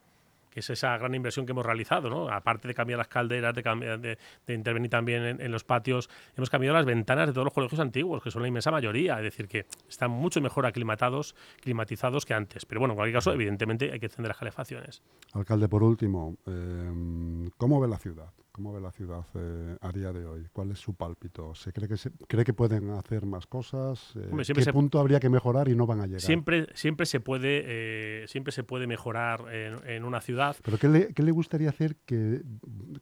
que 0.52 0.60
es 0.60 0.70
esa 0.70 0.96
gran 0.98 1.14
inversión 1.14 1.46
que 1.46 1.52
hemos 1.52 1.64
realizado, 1.64 2.10
¿no? 2.10 2.28
Aparte 2.28 2.68
de 2.68 2.74
cambiar 2.74 2.98
las 2.98 3.08
calderas, 3.08 3.54
de, 3.54 4.18
intervenir 4.48 4.90
también 4.90 5.40
en, 5.40 5.52
los 5.52 5.64
patios, 5.64 6.10
hemos 6.36 6.50
cambiado 6.50 6.76
las 6.76 6.84
ventanas 6.84 7.26
de 7.28 7.32
todos 7.32 7.46
los 7.46 7.54
colegios 7.54 7.80
antiguos, 7.80 8.22
que 8.22 8.30
son 8.30 8.42
la 8.42 8.48
inmensa 8.48 8.70
mayoría, 8.70 9.16
es 9.16 9.24
decir, 9.24 9.48
que 9.48 9.66
están 9.88 10.10
mucho 10.10 10.40
mejor 10.40 10.66
aclimatados, 10.66 11.34
climatizados 11.60 12.26
que 12.26 12.34
antes. 12.34 12.66
Pero 12.66 12.80
bueno, 12.80 12.92
en 12.92 12.96
cualquier 12.96 13.16
caso, 13.16 13.32
evidentemente 13.32 13.90
hay 13.92 13.98
que 13.98 14.06
encender 14.06 14.28
las 14.28 14.38
calefacciones. 14.38 15.02
Alcalde, 15.32 15.68
por 15.68 15.82
último, 15.82 16.36
eh, 16.46 17.50
¿cómo 17.56 17.80
ve 17.80 17.88
la 17.88 17.98
ciudad? 17.98 18.32
¿Cómo 18.52 18.70
ve 18.74 18.82
la 18.82 18.92
ciudad 18.92 19.24
eh, 19.34 19.78
a 19.80 19.90
día 19.92 20.12
de 20.12 20.26
hoy? 20.26 20.46
¿Cuál 20.52 20.72
es 20.72 20.78
su 20.78 20.92
pálpito? 20.92 21.54
¿Se 21.54 21.72
cree 21.72 21.88
que, 21.88 21.96
se, 21.96 22.10
cree 22.28 22.44
que 22.44 22.52
pueden 22.52 22.90
hacer 22.90 23.24
más 23.24 23.46
cosas? 23.46 24.12
Eh, 24.14 24.52
¿Qué 24.54 24.72
punto 24.74 25.00
habría 25.00 25.18
que 25.20 25.30
mejorar 25.30 25.68
y 25.68 25.74
no 25.74 25.86
van 25.86 26.00
a 26.02 26.06
llegar? 26.06 26.20
Siempre, 26.20 26.66
siempre, 26.74 27.06
se, 27.06 27.20
puede, 27.20 27.62
eh, 27.64 28.28
siempre 28.28 28.52
se 28.52 28.62
puede 28.62 28.86
mejorar 28.86 29.46
en, 29.54 30.04
una 30.04 30.20
ciudad. 30.20 30.54
¿Pero 30.62 30.76
qué 30.76 30.88
le, 30.88 31.14
qué 31.14 31.22
le, 31.22 31.30
gustaría 31.30 31.70
hacer 31.70 31.96
que, 32.04 32.42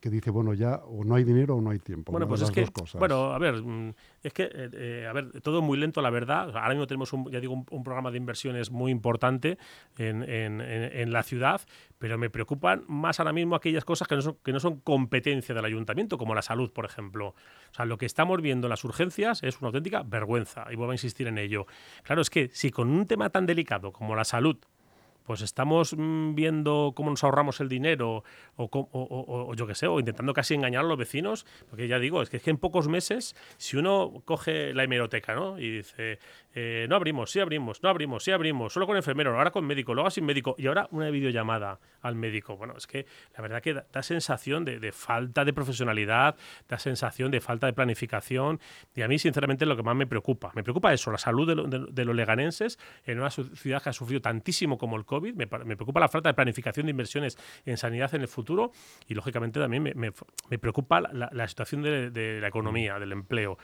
que, 0.01 0.09
dice, 0.09 0.31
bueno, 0.31 0.55
ya 0.55 0.77
o 0.85 1.03
no 1.03 1.17
hay 1.17 1.25
dinero 1.25 1.57
o 1.57 1.61
no 1.61 1.71
hay 1.71 1.81
tiempo? 1.81 2.13
Bueno, 2.13 2.29
pues 2.29 2.43
es 2.43 2.53
que, 2.53 2.65
bueno, 2.97 3.33
a 3.33 3.39
ver, 3.41 3.61
mm, 3.61 3.93
es 4.23 4.33
que, 4.33 4.45
a 5.09 5.13
ver, 5.13 5.41
todo 5.41 5.63
muy 5.63 5.79
lento, 5.79 6.01
la 6.01 6.11
verdad. 6.11 6.57
Ahora 6.57 6.69
mismo 6.69 6.87
tenemos, 6.87 7.13
un, 7.13 7.29
ya 7.29 7.41
digo, 7.41 7.55
un, 7.55 7.83
programa 7.83 8.13
de 8.13 8.19
inversiones 8.19 8.71
muy 8.71 8.93
importante 8.93 9.59
en, 9.99 10.23
en, 10.23 10.61
en, 10.61 11.13
la 11.13 11.25
ciudad, 11.25 11.61
pero 12.01 12.17
me 12.17 12.31
preocupan 12.31 12.83
más 12.89 13.21
ahora 13.21 13.35
mismo 13.35 13.55
aquellas 13.55 13.85
cosas 13.85 14.09
que 14.09 14.17
no 14.17 14.23
son, 14.23 14.39
que 14.43 14.53
no 14.53 14.59
son 14.59 14.81
competencias 14.81 15.55
del 15.55 15.65
ayuntamiento, 15.67 16.17
como 16.17 16.35
la 16.35 16.41
salud, 16.41 16.73
por 16.73 16.87
ejemplo. 16.87 17.29
O 17.29 17.75
sea, 17.75 17.85
lo 17.85 17.99
que 17.99 18.07
estamos 18.07 18.41
viendo 18.41 18.69
en 18.69 18.71
las 18.71 18.85
urgencias 18.85 19.43
es 19.43 19.61
una 19.61 19.67
auténtica 19.67 20.03
vergüenza, 20.03 20.65
y 20.73 20.77
vuelvo 20.77 20.93
a 20.93 20.95
insistir 20.95 21.29
en 21.29 21.37
ello. 21.37 21.67
Claro, 22.03 22.23
es 22.23 22.31
que 22.31 22.49
si 22.55 22.71
con 22.71 22.89
un 22.89 23.07
tema 23.07 23.29
tan 23.29 23.45
delicado 23.45 23.93
como 23.93 24.17
la 24.17 24.25
salud, 24.25 24.57
pues 25.31 25.43
estamos 25.43 25.95
mm, 25.97 26.35
viendo 26.35 26.93
cómo 26.97 27.11
nos 27.11 27.23
ahorramos 27.23 27.61
el 27.61 27.69
dinero 27.69 28.25
o, 28.57 29.55
yo 29.55 29.65
qué 29.69 29.77
sé, 29.77 29.87
o 29.87 30.01
intentando 30.01 30.35
casi 30.35 30.55
engañar 30.55 30.85
a 30.85 30.89
los 30.89 30.99
vecinos, 30.99 31.47
porque 31.69 31.87
ya 31.87 32.01
digo, 32.01 32.21
es 32.21 32.29
que, 32.29 32.39
es 32.39 32.43
que 32.43 32.51
en 32.51 32.59
pocos 32.59 32.89
meses, 32.89 33.37
si 33.57 33.77
uno 33.77 34.23
coge 34.25 34.75
la 34.75 34.83
hemeroteca 34.83 35.37
¿no? 35.37 35.57
y 35.57 35.71
dice, 35.71 36.19
eh, 36.53 36.87
no 36.89 36.97
abrimos, 36.97 37.31
sí 37.31 37.39
abrimos, 37.39 37.81
no 37.81 37.91
abrimos, 37.91 38.25
sí 38.25 38.33
abrimos, 38.33 38.73
solo 38.73 38.89
con 38.89 38.97
enfermero, 38.97 39.37
ahora 39.37 39.53
con 39.53 39.65
médico, 39.65 39.95
luego 39.95 40.11
sin 40.11 40.25
médico 40.25 40.57
y 40.59 40.67
ahora 40.67 40.89
una 40.91 41.09
videollamada 41.11 41.79
al 42.03 42.17
médico. 42.17 42.57
Bueno, 42.57 42.75
es 42.77 42.89
que 42.89 43.07
la 43.37 43.43
verdad 43.43 43.63
que 43.63 43.75
da, 43.75 44.03
sensación 44.03 44.65
de, 44.65 44.91
falta 44.91 45.45
de 45.45 45.53
profesionalidad, 45.53 46.35
da 46.69 46.79
sensación 46.79 47.31
de 47.31 47.41
falta 47.41 47.69
de 47.69 47.73
planificación 47.73 48.59
y 48.97 49.03
a 49.03 49.09
mí 49.09 49.19
sinceramente 49.21 49.65
lo 49.65 49.77
que 49.77 49.85
más 49.85 49.95
me 49.95 50.09
preocupa, 50.09 50.51
me 50.57 50.65
preocupa 50.65 50.93
eso, 50.93 51.13
la 51.13 51.19
salud 51.19 51.47
de, 51.47 52.05
los 52.05 52.17
leganenses 52.17 52.81
en 53.05 53.21
una 53.21 53.31
ciudad 53.31 53.81
que 53.81 53.91
ha 53.91 53.93
sufrido 53.93 54.21
tantísimo 54.21 54.77
como 54.77 54.97
el 54.97 55.05
COVID, 55.05 55.20
me, 55.21 55.47
preocupa 55.47 56.01
la 56.01 56.09
falta 56.09 56.29
de 56.29 56.35
planificación 56.35 56.87
de 56.87 56.91
inversiones 56.91 57.39
en 57.65 57.77
sanidad 57.77 58.15
en 58.15 58.23
el 58.23 58.29
futuro 58.29 58.73
y 59.07 59.15
lógicamente 59.15 59.61
también 59.61 59.83
me, 59.83 60.13
preocupa 60.59 61.01
la, 61.01 61.49
situación 61.49 61.83
de, 61.83 62.39
la 62.41 62.49
economía, 62.49 62.99
del 62.99 63.13
empleo. 63.13 63.59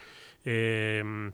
Eh, 0.45 1.33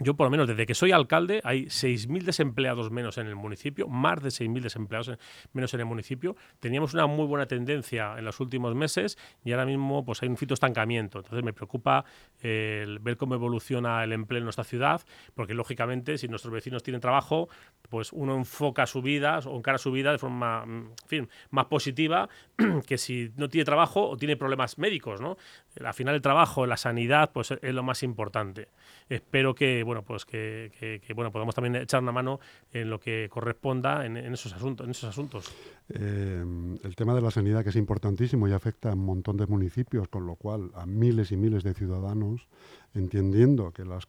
yo 0.00 0.14
por 0.14 0.26
lo 0.26 0.30
menos 0.30 0.48
desde 0.48 0.64
que 0.64 0.74
soy 0.74 0.92
alcalde 0.92 1.40
hay 1.44 1.66
6.000 1.66 2.22
desempleados 2.22 2.90
menos 2.90 3.18
en 3.18 3.26
el 3.26 3.36
municipio, 3.36 3.86
más 3.86 4.22
de 4.22 4.30
6.000 4.30 4.62
desempleados 4.62 5.18
menos 5.52 5.74
en 5.74 5.80
el 5.80 5.86
municipio. 5.86 6.36
Teníamos 6.58 6.94
una 6.94 7.06
muy 7.06 7.26
buena 7.26 7.46
tendencia 7.46 8.14
en 8.16 8.24
los 8.24 8.40
últimos 8.40 8.74
meses 8.74 9.18
y 9.44 9.52
ahora 9.52 9.66
mismo 9.66 10.04
pues 10.04 10.22
hay 10.22 10.28
un 10.30 10.38
fito 10.38 10.54
estancamiento. 10.54 11.18
Entonces 11.18 11.44
me 11.44 11.52
preocupa 11.52 12.06
eh, 12.42 12.96
ver 13.00 13.18
cómo 13.18 13.34
evoluciona 13.34 14.02
el 14.02 14.12
empleo 14.12 14.38
en 14.38 14.44
nuestra 14.44 14.64
ciudad, 14.64 15.02
porque 15.34 15.52
lógicamente 15.52 16.16
si 16.16 16.28
nuestros 16.28 16.52
vecinos 16.52 16.82
tienen 16.82 17.02
trabajo, 17.02 17.50
pues 17.90 18.12
uno 18.12 18.36
enfoca 18.36 18.86
su 18.86 19.02
vida 19.02 19.38
o 19.44 19.56
encara 19.56 19.76
su 19.76 19.92
vida 19.92 20.12
de 20.12 20.18
forma 20.18 20.64
fin, 21.06 21.28
más 21.50 21.66
positiva 21.66 22.28
que 22.86 22.96
si 22.96 23.32
no 23.36 23.48
tiene 23.48 23.66
trabajo 23.66 24.08
o 24.08 24.16
tiene 24.16 24.36
problemas 24.36 24.78
médicos. 24.78 25.20
¿no? 25.20 25.36
Al 25.84 25.92
final 25.92 26.14
el 26.14 26.22
trabajo, 26.22 26.66
la 26.66 26.78
sanidad, 26.78 27.32
pues 27.32 27.50
es 27.50 27.74
lo 27.74 27.82
más 27.82 28.02
importante. 28.02 28.68
Espero 29.10 29.54
que 29.54 29.82
bueno, 29.90 30.04
pues 30.04 30.24
que, 30.24 30.70
bueno, 31.16 31.32
podamos 31.32 31.52
también 31.52 31.74
echar 31.74 32.00
una 32.00 32.12
mano 32.12 32.38
en 32.72 32.88
lo 32.88 33.00
que 33.00 33.28
corresponda 33.28 34.06
en, 34.06 34.16
esos 34.16 34.52
asuntos. 34.52 34.84
En 34.84 34.92
esos 34.92 35.10
asuntos. 35.10 35.52
Eh, 35.88 36.44
el 36.84 36.94
tema 36.94 37.12
de 37.12 37.20
la 37.20 37.32
sanidad 37.32 37.64
que 37.64 37.70
es 37.70 37.76
importantísimo 37.76 38.46
y 38.46 38.52
afecta 38.52 38.90
a 38.90 38.94
un 38.94 39.04
montón 39.04 39.36
de 39.36 39.48
municipios, 39.48 40.06
con 40.06 40.26
lo 40.26 40.36
cual 40.36 40.70
a 40.76 40.86
miles 40.86 41.32
y 41.32 41.36
miles 41.36 41.64
de 41.64 41.74
ciudadanos, 41.74 42.46
entendiendo 42.94 43.72
que 43.72 43.84
las, 43.84 44.06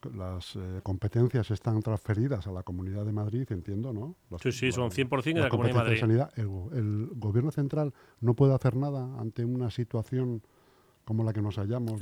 eh, 0.56 0.82
competencias 0.84 1.50
están 1.50 1.82
transferidas 1.82 2.46
a 2.46 2.52
la 2.52 2.62
Comunidad 2.62 3.04
de 3.04 3.14
Madrid, 3.14 3.48
entiendo, 3.50 3.92
¿no? 3.92 4.16
sí, 4.38 4.52
sí, 4.52 4.72
son 4.72 4.92
100% 4.92 5.34
de 5.34 5.40
la 5.40 5.50
Comunidad 5.50 5.78
de 5.78 5.82
Madrid. 5.82 6.00
Sanidad, 6.00 6.32
el 6.38 7.10
gobierno 7.16 7.50
central 7.50 7.92
no 8.20 8.36
puede 8.36 8.54
hacer 8.54 8.76
nada 8.76 9.20
ante 9.20 9.44
una 9.46 9.72
situación 9.72 10.44
como 11.04 11.24
la 11.24 11.34
que 11.34 11.42
nos 11.42 11.56
hallamos, 11.58 12.00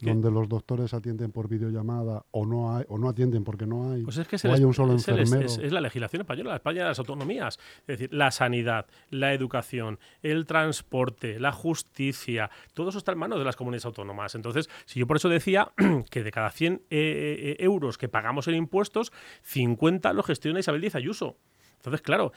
donde, 0.00 0.30
los 0.30 0.48
doctores 0.48 0.94
atienden 0.94 1.32
por 1.32 1.48
videollamada 1.48 2.24
o 2.30 2.46
no 2.46 2.74
hay, 2.74 2.84
o 2.88 2.98
no 2.98 3.08
atienden 3.08 3.44
porque 3.44 3.66
no 3.66 3.90
hay, 3.90 4.02
pues 4.02 4.18
es 4.18 4.28
que 4.28 4.36
o 4.48 4.52
hay 4.52 4.64
un 4.64 4.74
solo 4.74 4.94
es, 4.94 5.08
enfermero. 5.08 5.46
Es, 5.46 5.72
la 5.72 5.80
legislación 5.80 6.22
española, 6.22 6.50
la 6.50 6.56
España 6.56 6.82
de 6.82 6.88
las 6.88 6.98
autonomías. 6.98 7.58
Es 7.80 7.98
decir, 7.98 8.12
la 8.12 8.30
sanidad, 8.30 8.86
la 9.10 9.32
educación, 9.32 9.98
el 10.22 10.46
transporte, 10.46 11.40
la 11.40 11.52
justicia, 11.52 12.50
todo 12.74 12.90
eso 12.90 12.98
está 12.98 13.12
en 13.12 13.18
manos 13.18 13.38
de 13.38 13.44
las 13.44 13.56
comunidades 13.56 13.86
autónomas. 13.86 14.34
Entonces, 14.34 14.68
si 14.84 15.00
yo 15.00 15.06
por 15.06 15.16
eso 15.16 15.28
decía 15.28 15.72
que 16.10 16.22
de 16.22 16.30
cada 16.30 16.50
100 16.50 16.74
eh, 16.74 16.80
eh, 16.90 17.56
euros 17.60 17.98
que 17.98 18.08
pagamos 18.08 18.48
en 18.48 18.54
impuestos, 18.54 19.12
50 19.42 20.12
lo 20.12 20.22
gestiona 20.22 20.60
Isabel 20.60 20.80
Díaz 20.80 20.94
Ayuso. 20.94 21.36
Entonces, 21.78 22.02
claro, 22.02 22.32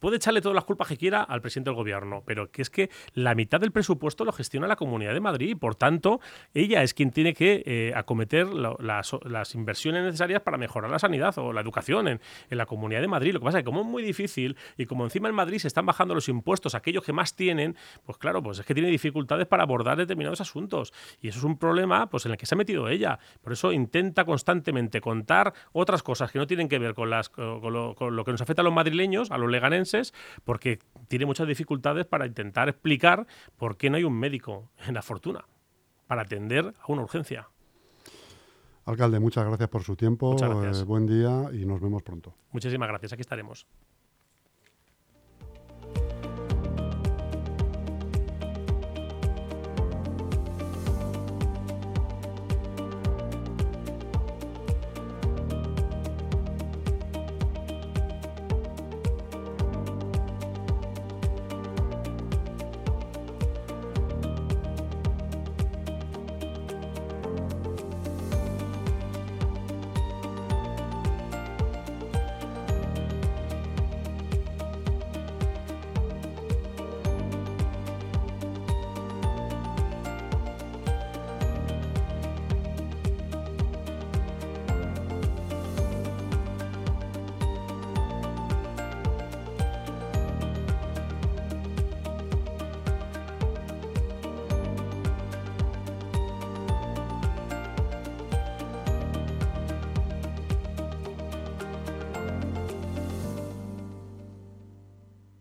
puede 0.00 0.16
echarle 0.16 0.40
todas 0.40 0.54
las 0.54 0.64
culpas 0.64 0.88
que 0.88 0.96
quiera 0.96 1.22
al 1.22 1.40
presidente 1.40 1.70
del 1.70 1.76
gobierno, 1.76 2.22
pero 2.24 2.50
que 2.50 2.62
es 2.62 2.70
que 2.70 2.90
la 3.14 3.34
mitad 3.34 3.60
del 3.60 3.72
presupuesto 3.72 4.24
lo 4.24 4.32
gestiona 4.32 4.66
la 4.66 4.76
Comunidad 4.76 5.14
de 5.14 5.20
Madrid 5.20 5.50
y, 5.50 5.54
por 5.54 5.74
tanto, 5.74 6.20
ella 6.54 6.82
es 6.82 6.94
quien 6.94 7.10
tiene 7.10 7.34
que 7.34 7.62
eh, 7.64 7.92
acometer 7.94 8.48
las, 8.52 9.54
inversiones 9.54 10.04
necesarias 10.04 10.42
para 10.42 10.58
mejorar 10.58 10.90
la 10.90 10.98
sanidad 10.98 11.36
o 11.38 11.52
la 11.52 11.60
educación 11.60 12.08
en, 12.08 12.20
la 12.50 12.66
Comunidad 12.66 13.00
de 13.00 13.08
Madrid. 13.08 13.32
Lo 13.32 13.40
que 13.40 13.44
pasa 13.44 13.58
es 13.58 13.62
que 13.62 13.66
como 13.66 13.80
es 13.80 13.86
muy 13.86 14.02
difícil 14.02 14.56
y 14.76 14.86
como 14.86 15.04
encima 15.04 15.28
en 15.28 15.34
Madrid 15.34 15.58
se 15.58 15.68
están 15.68 15.86
bajando 15.86 16.14
los 16.14 16.28
impuestos 16.28 16.74
a 16.74 16.78
aquellos 16.78 17.02
que 17.02 17.12
más 17.12 17.34
tienen, 17.34 17.76
pues 18.04 18.18
claro, 18.18 18.42
pues 18.42 18.58
es 18.58 18.66
que 18.66 18.74
tiene 18.74 18.90
dificultades 18.90 19.46
para 19.46 19.62
abordar 19.62 19.96
determinados 19.96 20.40
asuntos. 20.40 20.92
Y 21.20 21.28
eso 21.28 21.38
es 21.38 21.44
un 21.44 21.58
problema 21.58 22.08
pues, 22.08 22.26
en 22.26 22.32
el 22.32 22.38
que 22.38 22.46
se 22.46 22.54
ha 22.54 22.58
metido 22.58 22.88
ella. 22.88 23.18
Por 23.42 23.52
eso 23.52 23.72
intenta 23.72 24.24
constantemente 24.24 25.00
contar 25.00 25.54
otras 25.72 26.02
cosas 26.02 26.30
que 26.30 26.38
no 26.38 26.46
tienen 26.46 26.68
que 26.68 26.78
ver 26.78 26.94
con, 26.94 27.10
las, 27.10 27.28
con, 27.28 27.72
lo, 27.72 27.94
con 27.94 28.14
lo 28.14 28.24
que 28.24 28.32
nos 28.32 28.40
afecta 28.40 28.62
a 28.62 28.64
los 28.64 28.72
madrileños, 28.82 29.30
a 29.30 29.38
los 29.38 29.50
leganenses, 29.50 30.12
porque 30.44 30.78
tiene 31.08 31.26
muchas 31.26 31.46
dificultades 31.46 32.06
para 32.06 32.26
intentar 32.26 32.68
explicar 32.68 33.26
por 33.56 33.76
qué 33.76 33.90
no 33.90 33.96
hay 33.96 34.04
un 34.04 34.18
médico 34.18 34.70
en 34.86 34.94
la 34.94 35.02
fortuna 35.02 35.44
para 36.06 36.22
atender 36.22 36.74
a 36.80 36.92
una 36.92 37.02
urgencia. 37.02 37.48
Alcalde, 38.84 39.20
muchas 39.20 39.46
gracias 39.46 39.68
por 39.68 39.84
su 39.84 39.94
tiempo. 39.94 40.36
Eh, 40.36 40.84
buen 40.84 41.06
día 41.06 41.48
y 41.52 41.64
nos 41.64 41.80
vemos 41.80 42.02
pronto. 42.02 42.34
Muchísimas 42.50 42.88
gracias. 42.88 43.12
Aquí 43.12 43.20
estaremos. 43.20 43.66